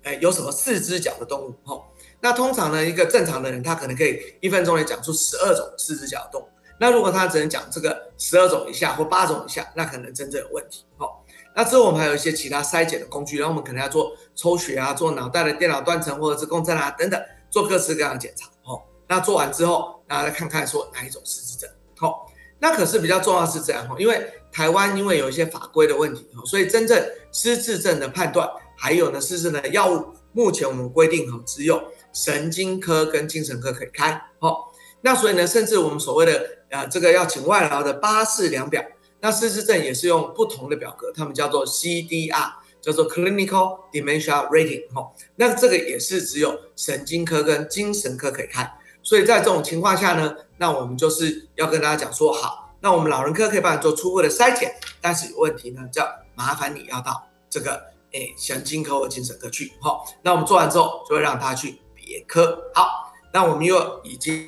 [0.06, 1.56] 哎，有什么四只脚的动物？
[1.64, 1.82] 哦，
[2.20, 6.50] 那通常呢，一个正常的人他可能可以一分钟内讲出十二种四只脚的动物。
[6.78, 10.84] 那如果他只能讲这个十二种以下或八种以下，那可能真正有问题。
[10.98, 11.08] 哦，
[11.56, 17.18] 那之后我们还有一些其他筛检的工具，然后我们可能要做抽血啊，做脑袋的电脑断层或者是共振啊等等，
[17.54, 18.48] 做各式各样的检查。
[18.64, 21.70] 哦，那做完之后，大家再看看说哪一种失智症。
[21.96, 22.26] 好，
[22.58, 27.00] 那可是比较重要是这样哈，因为台湾因为有一些法规的问题，哦，所以真正
[27.32, 28.50] 失智症的判断。
[28.76, 31.80] 还有呢，是是呢，药物目前我们规定哦，只有
[32.12, 38.84] 神经科跟精神科可以开，好，那所以呢，甚至我们所谓的呃这个要请外劳的八四量表，
[39.22, 57.94] 那失智症也是用不同的表格，他们叫做 CDR，叫做 Clinical Dementia Rating，哈，那这个也是只有神经科跟精神科可以看，所以在这种情况下呢，那我们就是要跟大家讲说，好，那我们老人科可以帮你做初步的筛检，但是有问题呢，叫麻烦你要到这个。
[58.14, 62.70] 诶，神经科或精神科去，好，那我们做完之后就会让他去别科。
[62.76, 64.48] 好，那我们又已经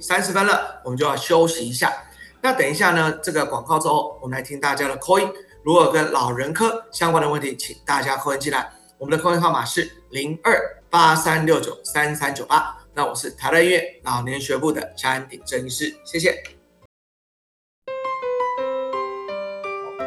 [0.00, 1.92] 三十分了，我们就要休息一下。
[2.40, 5.30] 那等一下呢，这个广告之后，我们来听大家的 Q&A。
[5.64, 8.70] 如果跟老人科相关的问题，请大家扣音进来。
[8.98, 10.54] 我们的扣音号码是零二
[10.90, 12.76] 八三六九三三九八。
[12.92, 16.38] 那我是台大医院老年学部的安鼎郑医师，谢谢。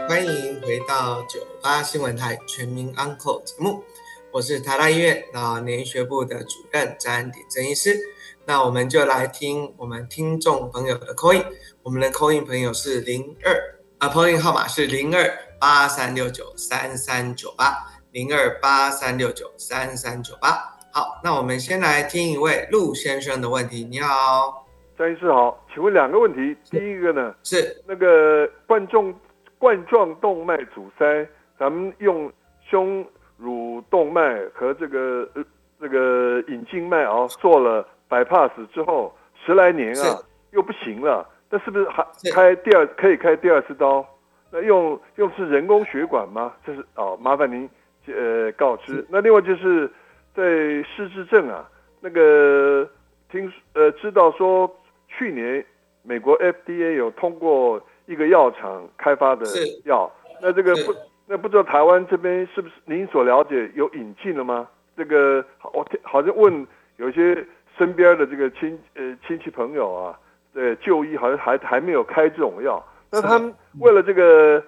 [0.07, 3.83] 欢迎回到九八新闻台全民 Uncle 节目，
[4.31, 7.97] 我是台大医院老年学部的主任詹鼎正医师。
[8.45, 11.43] 那我们就来听我们听众朋友的扣音
[11.81, 13.66] 我们的扣音朋友是零二
[13.99, 15.23] 啊，call in 号码是零二
[15.59, 17.73] 八三六九三三九八
[18.11, 20.49] 零二八三六九三三九八。
[20.93, 23.83] 好，那我们先来听一位陆先生的问题。
[23.83, 29.13] 你好，张医师好，请问两个问题，第一个呢是那个冠状。
[29.59, 32.31] 冠状动脉阻塞，咱们用
[32.69, 33.03] 胸
[33.37, 35.43] 乳动脉和这个呃
[35.81, 39.11] 这个隐静脉啊做了 bypass 之后，
[39.43, 44.05] 十来年啊又不行了，那是不是还开第二可以开第二次刀？
[44.51, 46.53] 那用用是人工血管吗？
[46.65, 47.69] 这是哦，麻烦您
[48.07, 49.05] 呃告知。
[49.09, 49.91] 那另外就是
[50.35, 50.43] 在
[50.83, 52.89] 失智症啊，那个
[53.31, 54.69] 听呃知道说
[55.07, 55.65] 去年
[56.03, 57.81] 美国 FDA 有通过。
[58.09, 59.45] 一个药厂开发的
[59.83, 60.09] 药，
[60.41, 64.65] 那这个不，那不知道台湾这边是不是您所了解有引进了吗？
[64.95, 67.45] 这个我好像问有些
[67.77, 70.17] 身边的这个亲呃亲戚朋友啊，
[70.53, 72.83] 对就医好像还还没有开这种药。
[73.09, 74.63] 那他们为了这个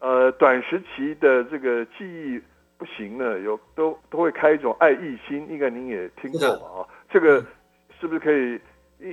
[0.00, 2.40] 呃短时期的这个记忆
[2.76, 6.80] 不行呢，有都都会开一种爱益心，应该您也听过吧？
[6.80, 7.44] 啊，这个
[8.00, 8.60] 是不是可以？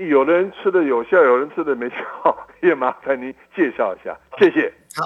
[0.10, 4.72] 有的人吃的有效，有人吃的没效， 也麻烦您介绍一下，谢谢。
[4.96, 5.04] 好，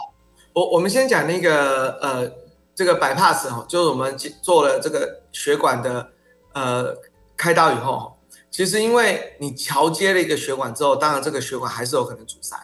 [0.53, 2.29] 我我们先讲那个呃，
[2.75, 6.07] 这个 bypass 哈，就是我们做了这个血管的
[6.53, 6.93] 呃
[7.35, 8.14] 开刀以后，
[8.55, 12.55] 其实因为你桥接了一个血管之后，当然这个血管还是有可能阻塞，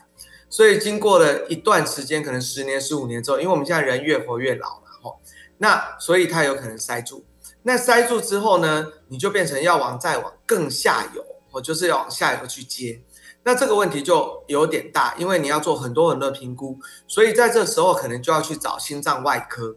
[0.50, 5.18] 所以经过了一段时间，可能十年、十五年之后，因为我们现在人越活越老了哈，
[5.58, 7.26] 那所以它有可能塞住。
[7.64, 11.26] 那塞住之后呢，你就变成要往再往更下游。
[11.52, 13.02] 我就是要往下一个去接，
[13.44, 19.76] 那这个问题就有点大，因为你要做很多很多评估，所以在这时候可能就要去找心脏外科。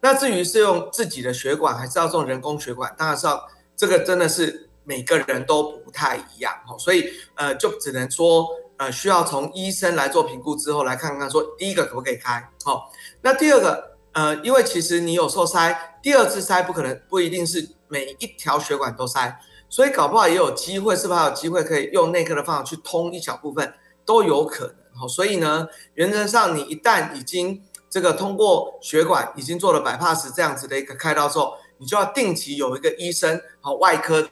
[0.00, 3.44] 那至于是用自己的血管还是要用人工血管，当然是要
[3.76, 8.46] 这个真的是每个人都不太一样哈，所以呃就只能说
[8.78, 19.38] 呃需要从医生来做评估之后来看看说第一个可不可以开好，那第二个呃因为其实你有时候塞第二次塞不可能不一定是每一条血管都塞。
[19.68, 25.08] 所以搞不好也有机会，是不是还有机会可以用内科的方法去通一小部分都有可能哈。
[25.08, 34.28] 所以呢，原则上你一旦已经这个通过血管已经做了 bypass 这样子的一个开刀之后，你就要定期有一个医生和外科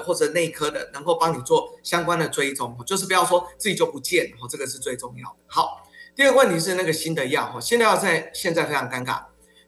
[0.00, 5.36] 或者内科的能够帮你做相关的追踪，就是不要说自己就不见，哦，这个是最重要的。
[5.48, 9.22] 好，第二个问题是那个新的药哈，新的药在现在非常尴尬，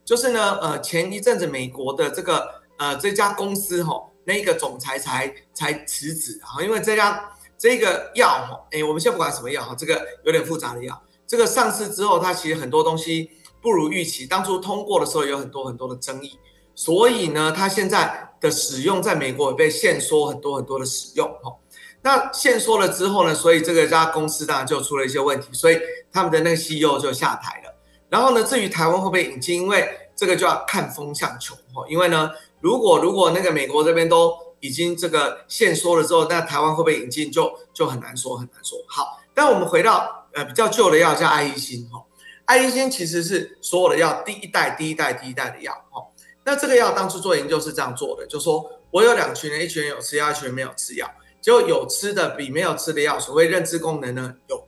[0.05, 4.11] 就是呢，呃，前一阵子美国的这个呃这家公司哈。
[4.27, 13.29] 那个总裁才才辞职啊，因为这家这个药哈，哎，我们先不管什么药哈，这个有点复杂的药，这个上市之后，它其实很多东西
[13.61, 16.39] 不如预期，当初通过的时候有很多很多的争议，
[16.75, 21.55] 所以呢，它现在的使用在美国也被限缩很多很多的使用哦。
[22.01, 25.79] 那限缩了之后呢，所以这个家公司当然就出了一些问题，所以
[26.11, 27.75] 他们的那个 CEO 就下台了。
[28.09, 31.83] 然后呢，至于台湾会不会引进，因为这个就要看风向球哦。
[31.89, 38.77] 因为呢，如果如果那个美国这边都已经这个限缩了之后，那台湾会不会引进就就很难说，很难说。
[38.87, 42.03] 好，但我们回到呃比较旧的药叫爱伊辛哈，
[42.45, 46.03] 爱伊辛其实是所有的药第一代、第一代、第一代的药哈。
[46.45, 54.67] 那这个药当初做研究是这样做的，就说我有两群人，一群人有吃药，一群人没有吃药，结果有吃的比没有吃的药，所谓认知功能呢有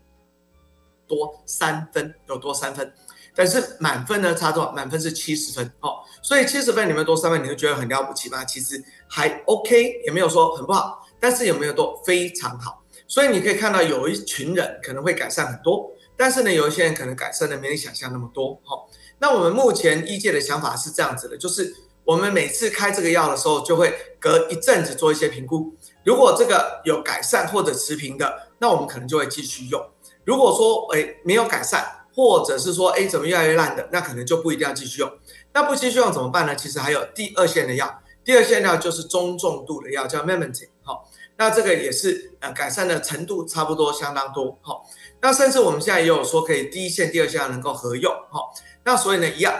[1.07, 2.91] 多三分，有多三分。
[3.35, 4.71] 但是满分呢差多少？
[4.71, 8.43] 满分是七十分哦，所以七十分里面多三分，你就觉得很了不起吗？
[8.43, 12.83] 其实还 OK，也没有说很不好，但是有没有多非常好？
[13.07, 18.89] 所以你可以看到有一群人可能会改善很多，但是呢，有一些人可能改善的没你想象那么多哦。
[19.19, 29.81] 那我们目前医界的想法是这样子的，就是我们每次开这个药的时候，就会隔一阵子做一些评估，如果这个有改善或者持平的，那我们可能就会继续用；
[30.23, 35.11] 如果说诶没有改善，或者是说，哎，怎么越来越烂的，那可能就不一定要继续用。
[35.53, 36.55] 那不继续用怎么办呢？
[36.55, 44.57] 其实还有第二线的药，第二线药就是中重度的药，叫 m e m a t i n 好，那这个也是呃改善的程度差不多相当多。
[44.61, 44.83] 好，
[45.21, 48.13] 那甚至我们现在也有说可以第一线、第二线能够合用。
[48.29, 48.53] 好，
[48.83, 49.53] 那所以呢，一样，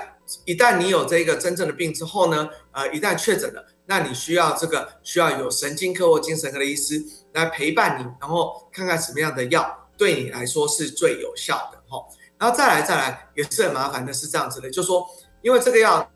[0.45, 11.77] 一旦你有这个真正的病之后呢，呃，一旦确诊了，那你需要这个需要有神经科或精神科的医师来陪伴你，然后看看什么样的药对你来说是最有效的。
[11.89, 12.05] 哈。
[12.37, 15.03] 然后再来再来也是很麻烦的，是这样子的，就说
[15.41, 16.07] 因为这个药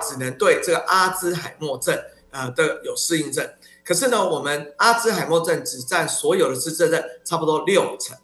[0.00, 1.96] 只能对这个阿兹海默症
[2.30, 3.48] 呃的有适应症，
[3.84, 8.16] 可是呢，我们阿兹海默症只占所有的失智症差不多六成，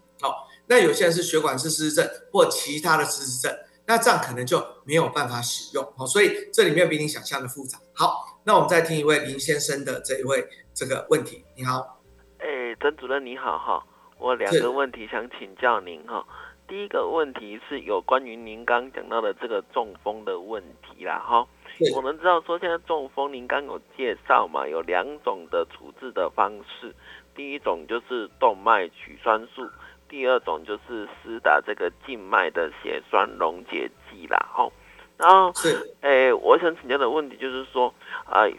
[0.66, 7.78] 那有些人是血管是失智症或其他的失智症，那这样可能就没有办法使用，好，所以这里面比你想象的复杂。
[7.92, 12.00] 好，那我们再听一位林先生的这一位这个问题，你好，
[12.38, 13.84] 哎，曾主任你好哈，
[14.18, 16.26] 我两个问题想请教您哈。
[16.66, 21.46] 第一个问题是有关于您刚讲到的这个中风的问题啦，哈。
[21.94, 26.94] 我们知道说现在中风，您刚有介绍嘛，有两种的处置的方式。
[27.34, 29.68] 第一种就是动脉取栓术，
[30.14, 34.72] 第二种就是施打这个静脉的血栓溶解剂啦，吼。
[35.18, 37.92] 然后，是，哎，我想请教的问题就是说，
[38.30, 38.52] 哎，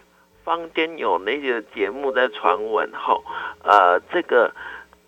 [0.44, 3.24] 坊间有那些节目在传闻，吼，
[3.64, 4.54] 呃，这个。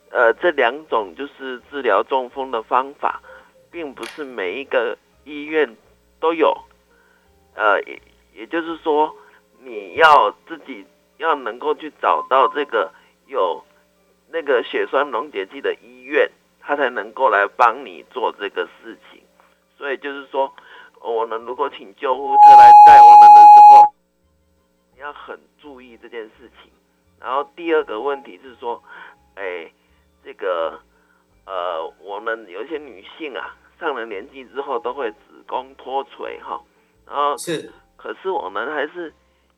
[0.10, 3.22] 呃，这两种就是治疗中风的方法，
[3.70, 5.76] 并不是每一个医院
[6.22, 6.58] 都有。
[7.56, 8.02] 呃，也
[8.34, 9.14] 也就是说，
[9.60, 10.86] 你要自己
[11.18, 12.90] 要能够去找到这个
[13.26, 13.62] 有
[14.32, 16.32] 那个血栓溶解剂的医院，
[16.68, 19.24] 他才能够来帮你做这个事情。
[19.78, 20.54] 所以就是说，
[21.02, 23.94] 我们如果请救护车来带我们的时候，
[24.94, 26.70] 你要很注意这件事情。
[27.20, 28.84] 然后第二个问题是说，
[29.36, 29.72] 哎。
[30.24, 30.78] 这个
[31.46, 36.60] 呃，我们有一些女性啊，上了年纪之后都会子宫脱垂哈，
[37.06, 39.14] 然后是，可是我们还是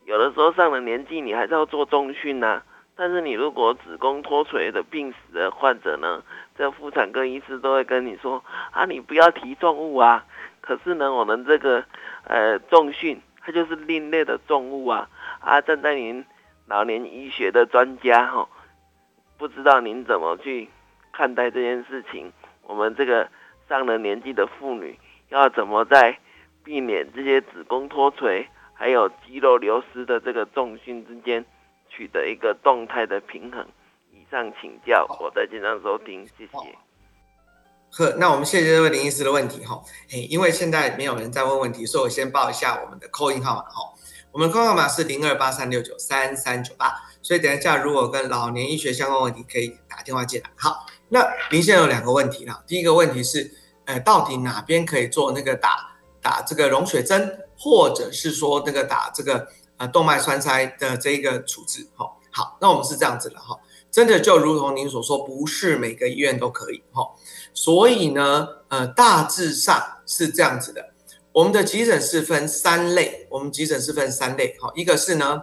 [0.05, 2.61] 有的时候上了年纪，你还是要做重训呐。
[2.99, 6.21] 但是你如果子宫脱垂的病史的患者呢，
[6.57, 10.25] 这妇产科医师都会跟你说啊，你不要提重物啊。
[10.59, 11.81] 可是呢，我们这个
[12.25, 15.09] 呃重训，它就是另类的重物啊
[15.39, 16.25] 啊，站在您
[16.67, 18.49] 老年医学的专家哈。
[19.37, 20.67] 不知道您怎么去
[21.13, 22.33] 看待这件事情？
[22.63, 23.29] 我们这个
[23.69, 26.19] 上了年纪的妇女要怎么在
[26.65, 31.45] 避免这些子宫脱垂还有肌肉流失的这个重训之间
[31.89, 33.65] 取得一个动态的平衡？
[34.11, 36.77] 以上请教，我在经常收听，谢谢。
[37.91, 39.81] 呵，那我们谢谢这位林医师的问题哈。
[40.07, 43.81] 嘿，因为现在没有人在问问题，所以我先报一下我们的扣印号码哈。
[44.31, 46.93] 我们的扣号码是零二八三六九三三九八。
[47.21, 50.49] 所以等一下，如果跟老年医学相关问题，可以打电话进来。
[50.55, 52.63] 好，那您现在有两个问题了。
[52.67, 53.51] 第一个问题是，
[53.85, 59.47] 呃，到底哪边可以做那个打打这个溶血针，或者是说那个打这个
[59.79, 61.87] 呃动脉栓塞的这一个处置？
[61.95, 63.57] 哈，好，那我们是这样子的哈，
[63.89, 67.03] 真的就如同您所说，不是每个医院都可以哈。
[67.55, 70.91] 所以呢，呃，大致上是这样子的。
[71.31, 75.41] 我们的急诊是分三类，我们急诊是分三类，哈，一个是呢，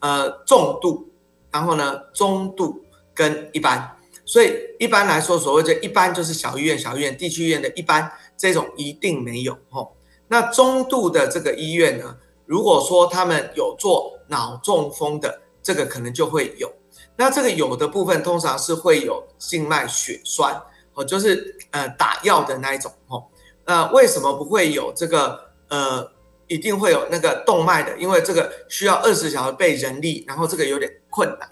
[0.00, 1.10] 呃，重度。
[1.50, 2.84] 然后呢，中度
[3.14, 9.96] 跟一般，所以一般来说，所谓的一般就是小医院、小医院、地区医院的一般这种一定没有吼。
[10.26, 12.16] 那中度的这个医院呢，
[12.46, 16.72] 如果说他们有做脑中风的，这个可能就会有。
[17.16, 20.62] 那这个有的部分通常是会有静脉血栓
[20.94, 23.24] 哦，就是呃打药的那一种哦。
[23.64, 26.10] 那为什么不会有这个呃
[26.48, 31.50] 一定会有那个动脉的，因为这个需要二十小时备人力，然后这个有点困难。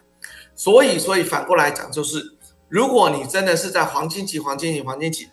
[0.55, 2.37] 所以，所以反过来讲，就是
[2.69, 5.29] 如果你真的是在黄金期、黄金期、黄金期，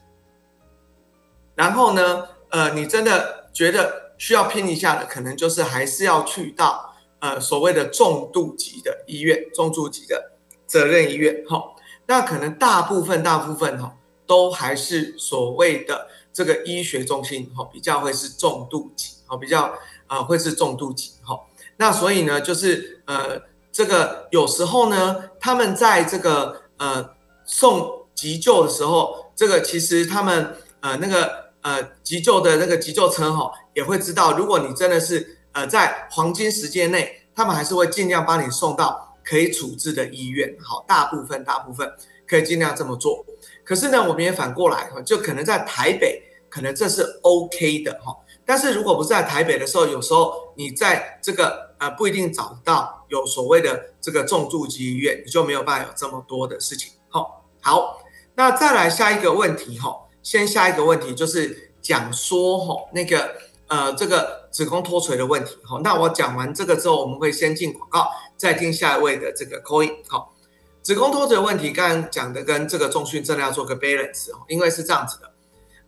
[1.56, 10.34] 然后呢，呃，你真的觉得需要拼一下的，可能就是还是要去到呃所谓的重度级的医院、重度级的
[10.68, 11.64] 责任医院，哈。
[12.06, 13.96] 那可能大部分、大部分哈，
[14.28, 19.74] 都还是所谓的这个医学中心，哈，比较会是重度级，哈，比较
[20.06, 21.40] 啊会是重度级，哈。
[21.78, 23.42] 那所以呢，就是呃。
[23.72, 27.12] 这个有时候呢，他们在这个呃
[27.46, 40.56] 送急救的时候，这个其实他们呃那个呃急救的那个急救车哈，也会知道，如果你真的是呃在黄金时间内，他们还是会尽量帮你送到可以处置的医院。
[40.60, 41.92] 好，大部分大部分
[42.28, 43.26] 可以尽量这么做。
[43.64, 48.16] 可是呢，我们也反过来哈，就可能在台北，可能这是 OK 的哈。
[48.46, 56.94] 但是如果不是在台北的时候，有时候你在这个呃不一定找到有所谓的这个重度级医院，你就没有办法有这么多的事情。
[57.10, 58.02] 好，好，
[58.34, 63.36] 那再来下一个问题哈，先下一个问题就是讲说哈那个
[63.68, 65.58] 呃这个子宫脱垂的问题。
[65.64, 69.96] 好，那我讲完这个之后，我们会先进广告，再听下一位的这个 coin。
[70.08, 70.34] 好，
[70.82, 75.32] 子宫脱垂的问题，刚刚讲的跟这个重训真的要做个 balance 哦，因为是这样子的，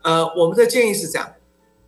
[0.04, 1.34] 呃，我们的建议是这样。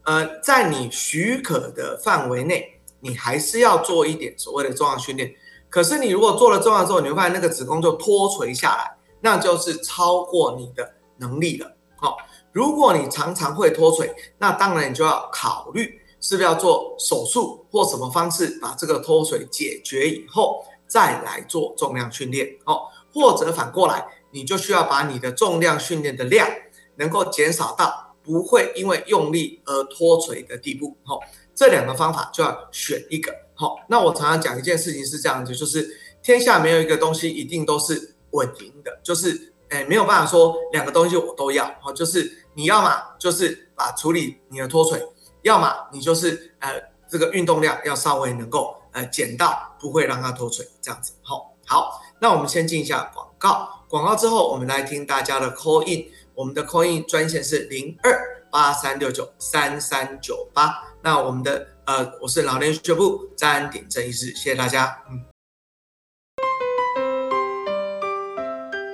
[0.04, 5.34] 呃，在你许可的范围内，你还是要做一点所谓的重量训练。
[5.70, 11.76] 可是你如果做了重量之后，你会发现那个子宫就脱垂下来，那就是超过你的能力了。
[11.96, 12.18] 好，
[12.54, 22.48] 如果你常常会脱水，那当然你就要考虑是不是要做手术或什么方式把这个脱水解决以后，再来做重量训练。
[22.64, 22.84] 哦，
[23.14, 26.48] 或者反过来，你就需要把你的重量训练的量
[26.96, 28.02] 能够减少到。
[28.26, 31.20] 不会因为用力而脱垂的地步，哦，
[31.54, 33.76] 这两个方法就要选一个，好。
[33.90, 45.02] 那我常常讲一件事情是这样子，就是天下没有一个东西一定都是稳赢的，就是诶没有办法说两个东西我都要，好，就是你要嘛就是把处理你的脱垂，
[45.42, 46.70] 要么你就是呃
[47.10, 56.06] 这个运动量要稍微能够呃减到不会让它脱垂这样子，好，好，那我们先进一下广告，广告之后我们来听大家的 call in。
[56.36, 60.84] 我们的 call in 专线是零二八三六九三三九八。
[61.04, 65.04] 那我们的呃，我是老年学部詹鼎正医师，谢谢大家。
[65.12, 65.24] 嗯，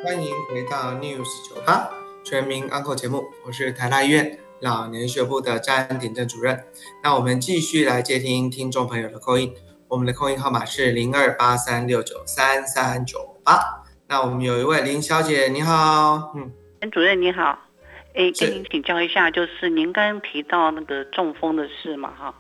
[0.02, 1.90] 欢迎回到 News 九八
[2.24, 6.64] 全民 Uncle 节目，我是台大医院老年学部的詹鼎正主任。
[7.04, 9.52] 那我们继续来接听听众朋友的 coin，
[9.90, 13.60] 我们的 coin 号码是零二八三六九三三九八。
[14.08, 16.50] 那我们有一位林小姐，你好，嗯。
[16.80, 17.60] 陈主任你好，
[18.14, 22.34] 哎，跟您请教一下，就是您刚刚提到那个中风的事嘛，哈，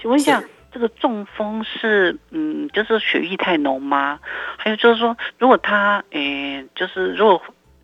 [0.00, 0.40] 请问一下，
[0.72, 4.20] 这个中风是嗯，就是血液太浓吗？
[4.56, 7.42] 还有就是说，如果他，哎，就是如果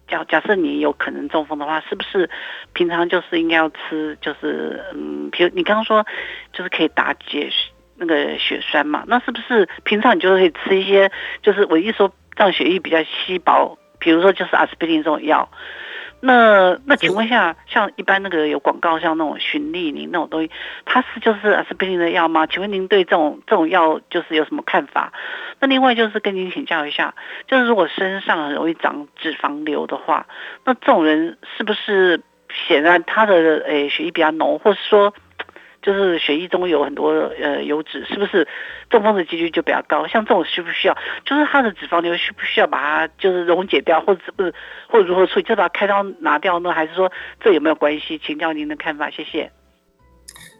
[0.08, 2.30] 假假设你有可能中风的话，是不是
[2.72, 6.06] 平常就是应该要吃，就是嗯，比如你刚刚说
[6.52, 7.50] 就是可以打解
[7.96, 11.10] 那个血栓嘛，那是不是平常你就可以吃一些，
[11.42, 15.50] 就是我一说让血液比较稀薄，比如说就是阿司匹林这种药。
[16.20, 20.50] 那那请问一下，像一般那个有广告，像那种循利宁那种东西，
[20.84, 22.46] 它是就是阿司匹林的药吗？
[22.46, 25.12] 请问您对这种这种药就是有什么看法？
[25.60, 27.14] 那另外就是跟您请教一下，
[27.46, 30.26] 就是如果身上很容易长脂肪瘤的话，
[30.64, 32.22] 那这种人是不是
[32.66, 33.34] 显然他的
[33.66, 35.12] 诶血液比较浓，或是说？
[35.86, 37.10] 就是血液中有很多
[37.40, 38.48] 呃油脂，是不是
[38.90, 40.04] 中风的几率就比较高？
[40.08, 40.98] 像这种需不需要？
[41.24, 44.52] 就是他的脂肪瘤需不需要把它就是溶解掉，或者是不是
[44.90, 45.44] 或者如何处理？
[45.44, 46.72] 就把它开刀拿掉呢？
[46.72, 48.18] 还是说这有没有关系？
[48.18, 49.52] 请教您的看法，谢谢。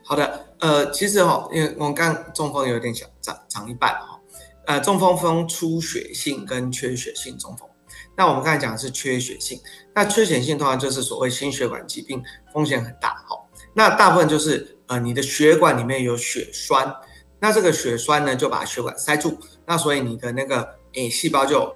[0.05, 4.21] 好的，呃，其实哈，因为我们刚中风有点小长长一半哈，
[4.69, 7.69] 呃，中风分出血性跟缺血性中风。
[8.17, 9.59] 那我们刚才讲的是缺血性，
[9.93, 12.23] 那缺血性通常就是所谓心血管疾病，
[12.53, 13.37] 风险很大哈。
[13.75, 14.76] 那大部分就是。
[14.89, 16.95] 呃，你的血管里面有血栓，
[17.41, 21.75] 那这个血栓呢就把血管塞住，那所以你的那个诶细胞就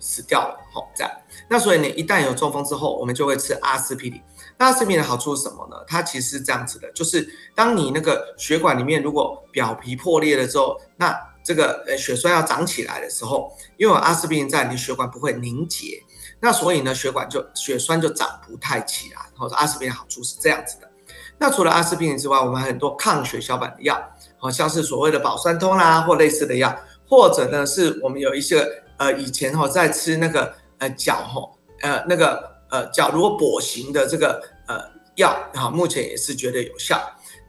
[0.00, 0.56] 死掉了。
[0.74, 1.12] 好，这样，
[1.48, 4.20] 那所以你一旦有中风之后，我们就会吃阿司匹林。
[4.58, 5.76] 那阿司匹林的好处是什么呢？
[5.86, 16.02] 它其实是这样子的，就是当你那个血管里面如果表皮破裂了之后，那这个呃血栓要长起来的时候，因为有阿司匹林在，你血管不会凝结，
[16.40, 19.20] 那所以呢血管就血栓就长不太起来。
[19.20, 20.90] 然后阿司匹林好处是这样子的。
[21.42, 24.00] 那除了阿司匹林之外，我们很多抗血小板的药，
[24.38, 26.72] 好像是所谓的保酸通啦，或类似的药，
[27.08, 28.64] 或者呢是我们有一些
[28.96, 31.42] 呃以前哈在吃那个呃脚哈
[31.80, 34.78] 呃那个呃脚如果跛行的这个呃
[35.16, 36.96] 药，哈目前也是觉得有效。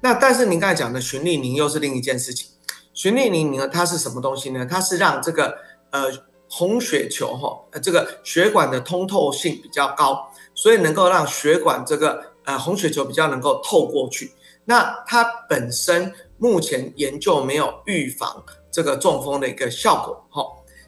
[0.01, 2.49] 那但是您刚才讲的循利宁又是另一件事情。
[2.95, 4.65] 循利宁呢，它是什么东西呢？
[4.65, 5.55] 它是让这个
[5.91, 6.05] 呃
[6.49, 14.31] 红血球哈，呃这个血管的通透性比较高，所以能够让血管这个呃红血球比较能够透过去。
[14.65, 20.45] 那它本身目前研究没有预防这个中风的一个效果哈。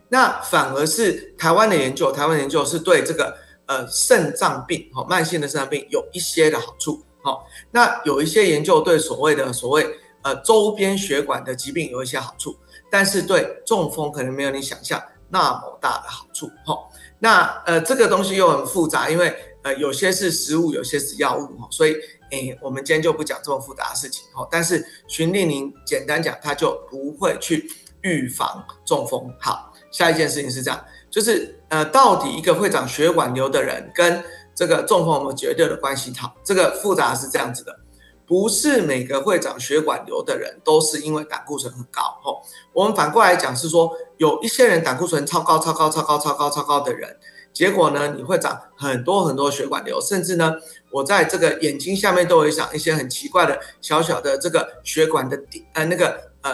[0.08, 3.36] 那反而是台湾的研究，台湾研究是对这个
[3.66, 7.38] 呃肾脏病哈，慢性的肾脏病有一些的好处哈。
[7.72, 9.86] 那有一些研究对所谓的所谓
[10.22, 12.56] 呃周边血管的疾病有一些好处，
[12.90, 16.78] 但是对中风可能没有你想象那么大的好处哈。
[17.20, 19.36] 那呃这个东西又很复杂，因为
[19.66, 21.96] 呃有些是食物，有些是药物哈，所以
[22.30, 24.48] 诶我们今天就不讲这么复杂的事情哈。
[24.52, 27.68] 但是循利宁简单讲，它就不会去
[28.02, 29.74] 预防中风好。
[29.92, 36.14] 下一件事情是这样，就是呃，到底一个会长血管瘤的人跟这个中风有没有绝对的关系？
[36.16, 37.80] 好，这个复杂是这样子的，
[38.28, 42.04] 不是每个会长血管瘤的人都是因为胆固醇很高。
[42.22, 47.18] 吼，我们反过来讲是说，有一些人胆固醇超高、超高、超高、超高、超高的人，
[47.56, 50.54] 结果呢，你会长很多很多血管瘤，甚至呢，
[50.92, 56.52] 我在这个眼睛下面都会长一些很奇怪的小小的这个血管的点，呃，那个呃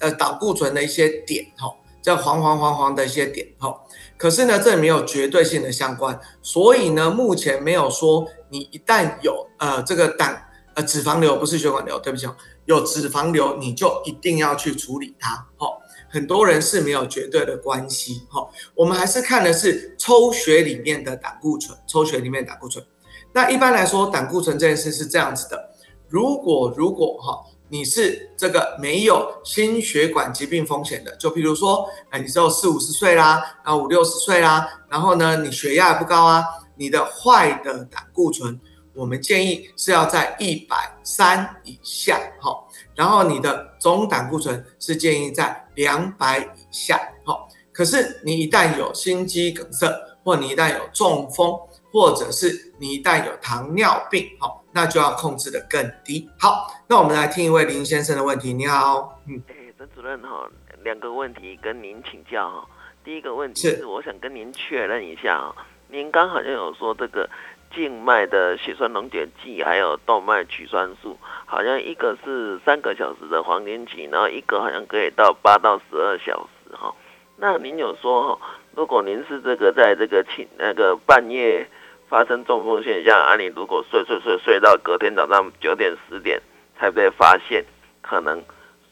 [0.00, 1.76] 呃胆固醇的一些点，吼。
[2.02, 3.72] 叫黄黄黄黄的一些点，哈，
[4.16, 12.34] 可是呢，这没有绝对性的相关，所以呢，目前没有说你一旦有呃这个胆呃脂肪瘤不是血管瘤，对不起，哦
[12.66, 15.68] 有脂肪瘤你就一定要去处理它，哈，
[16.08, 22.84] 很多人是没有绝对的关系，哈，我们还是看的是抽血里面的胆固醇，抽血里面的胆固醇，
[23.32, 25.70] 那一般来说胆固醇这件事是这样子的，
[26.08, 27.46] 如果如果哈。
[27.68, 36.44] 你是这个没有心血管疾病风险的，就比如说，哎，你只有四五十岁啦，然后五六十岁啦，然后呢，你血压也不高啊，
[36.76, 38.60] 你的坏的胆固醇，
[38.94, 49.86] 我们建议是要在一百三以下，好，然后你的总胆固醇是建议在两百以下，好，可是你一旦有心肌梗塞，
[50.24, 51.58] 或你一旦有中风，
[51.92, 54.60] 或者是你一旦有糖尿病，好。
[54.74, 56.26] 那就要控制的更低。
[56.40, 58.54] 好，那我们来听一位林先生的问题。
[58.54, 60.48] 你好，嗯，哎，曾主任哈，
[60.82, 62.66] 两个问题跟您请教哈。
[63.04, 65.54] 第一个问题是，我想跟您确认一下啊，
[65.88, 67.28] 您刚好像有说这个
[67.74, 76.94] 静脉的血栓溶解剂还有动脉取栓术，好像一个是三个小时的黄金期，然后一个好像可以到八到十二小时哈。
[77.36, 78.38] 那您有说哈，
[78.74, 81.66] 如果您是这个在这个寝那个半夜。
[82.08, 86.38] 发生中风现象，啊，你如果睡睡睡睡到隔天早上九点十点
[86.78, 87.64] 才被发现，
[88.02, 88.44] 可能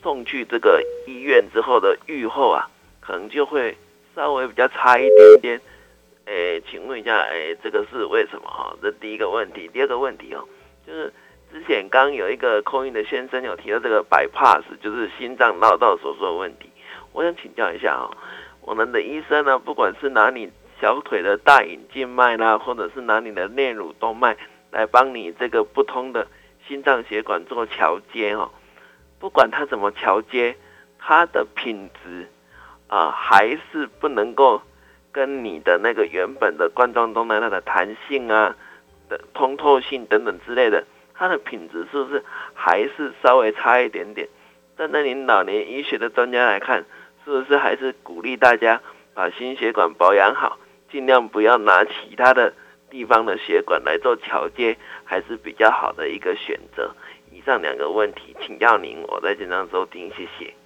[0.02, 3.76] 送去这个医院之后的愈后啊，可能就会
[4.16, 5.60] 稍微比较差一点点。
[6.26, 8.76] 诶，请问一下，诶，这个是为什么哈？
[8.82, 10.46] 这第一个问题，第二个问题哦，
[10.86, 11.12] 就是
[11.52, 16.70] 之前刚有一个空运的先生有提到这个 bypass，就是心脏绕道所说的问题，
[17.12, 18.10] 我想请教一下哦，
[18.60, 20.50] 我们的医生呢，不管是拿你。
[20.80, 24.34] 小腿的大隐静脉啦，或者是拿你的内乳动脉
[24.70, 26.26] 来帮你这个不通的
[26.66, 28.50] 心脏血管做桥接哦。
[29.18, 30.56] 不管他怎么桥接，
[30.98, 32.26] 它的品质
[32.86, 34.62] 啊还是不能够
[35.12, 38.56] 跟你的那个原本的冠状动脉它的弹性啊
[39.08, 40.84] 的通透性等等之类的，
[41.14, 44.28] 它的品质是不是还是稍微差一点点？
[44.78, 46.84] 站在您老年医学的专家来看，
[47.24, 48.80] 是不是还是鼓励大家
[49.14, 50.58] 把心血管保养好？
[50.90, 52.52] 尽量不要拿其他的
[52.88, 56.94] 地方的血管来做桥接，还是比较好的一个选择。
[57.30, 60.59] 以上两个问题，请教您，我在经常收听，谢谢。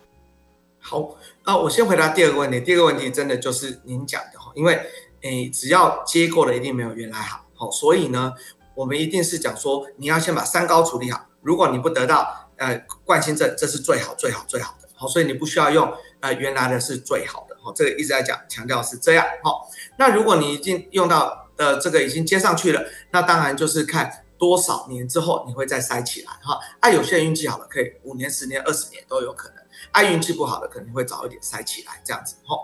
[0.87, 1.17] 好，
[1.47, 2.61] 那我先回答第二个问题。
[2.61, 4.79] 第二个问题真的就是您讲的哈，因为
[5.23, 8.35] 诶，只要接过的一定没有原来好，好，所以呢，
[8.75, 11.25] 我们一定是讲说，你要先把三高处理好。
[11.41, 19.67] 如果你不得到呃冠心症，这是最好最好最好的，好，所以你不需要用呃原来的是最好的，好，这个一直在讲强调是这样，好。
[19.97, 26.61] 那如果你已经用到呃这个已经接上去了，那当然就是看多少年之后你会再塞起来哈。
[26.81, 29.57] 啊，有些人运气好了，可以五年、十年、二十年都有可能；
[29.91, 32.55] 啊，运气不好的可能会早一点塞起来这样子哈。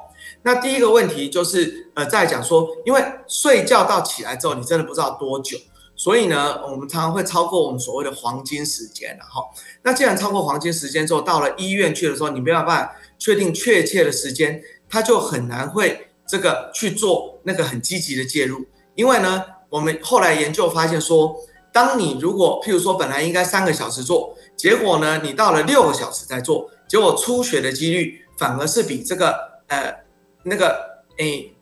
[0.43, 5.57] 那第一个问题就是呃在讲说，因为睡觉到起来之后，你真的不知道多久，
[5.97, 9.43] 所以呢，我们常常会超过我们所谓的黄金时间了哈。
[9.83, 16.09] 那既然超过黄金时间之后，到了医院去的时候，你没有办法确定确切的时间，他就很难会。
[16.31, 18.65] 这个去做那个很积极的介入，
[18.95, 21.35] 因为呢，我们后来研究发现说，
[21.73, 29.95] 当你如果譬如说本来应该三个小时做，结果呢你到了六个小时再做，结果出血的几率反而是比这个呃
[30.43, 31.55] 那个诶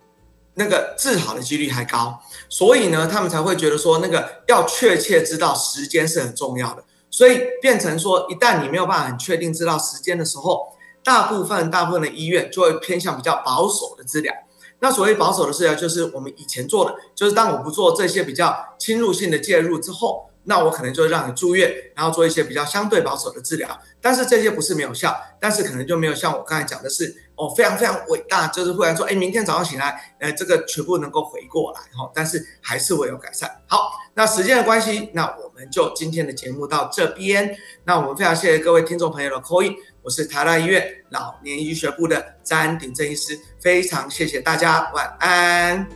[0.55, 10.73] 那个治好的几率还高，所以呢他们才会觉得说那个要确切知道时间是很重要的，所以变成说，一旦你没有办法很确定知道时间的时候，
[11.05, 14.35] 大部分大部分的医院就会偏向比较保守的治疗。
[14.81, 20.27] 那所谓保守的治疗，就是我们以前做的，就是当我不做这些比较侵入性的介入之后。
[20.45, 23.69] 那我可能就让你住院，然后做一些比较相对保守的治疗，
[24.01, 33.61] 但是这些不是没有效，但是可能就没有像我刚才讲的是哦，非常非常伟大，就是忽然说，哎，明天早上醒来，呃，这个全部能够回过来哈，但是还是会有改善。
[33.67, 37.55] 好，那时间的关系，那我们就今天的节目到这边。
[37.85, 39.75] 那我们非常谢谢各位听众朋友的 call in，
[40.09, 45.87] 我是台大医院老年医学部的詹鼎正医师，非常谢谢大家，晚安。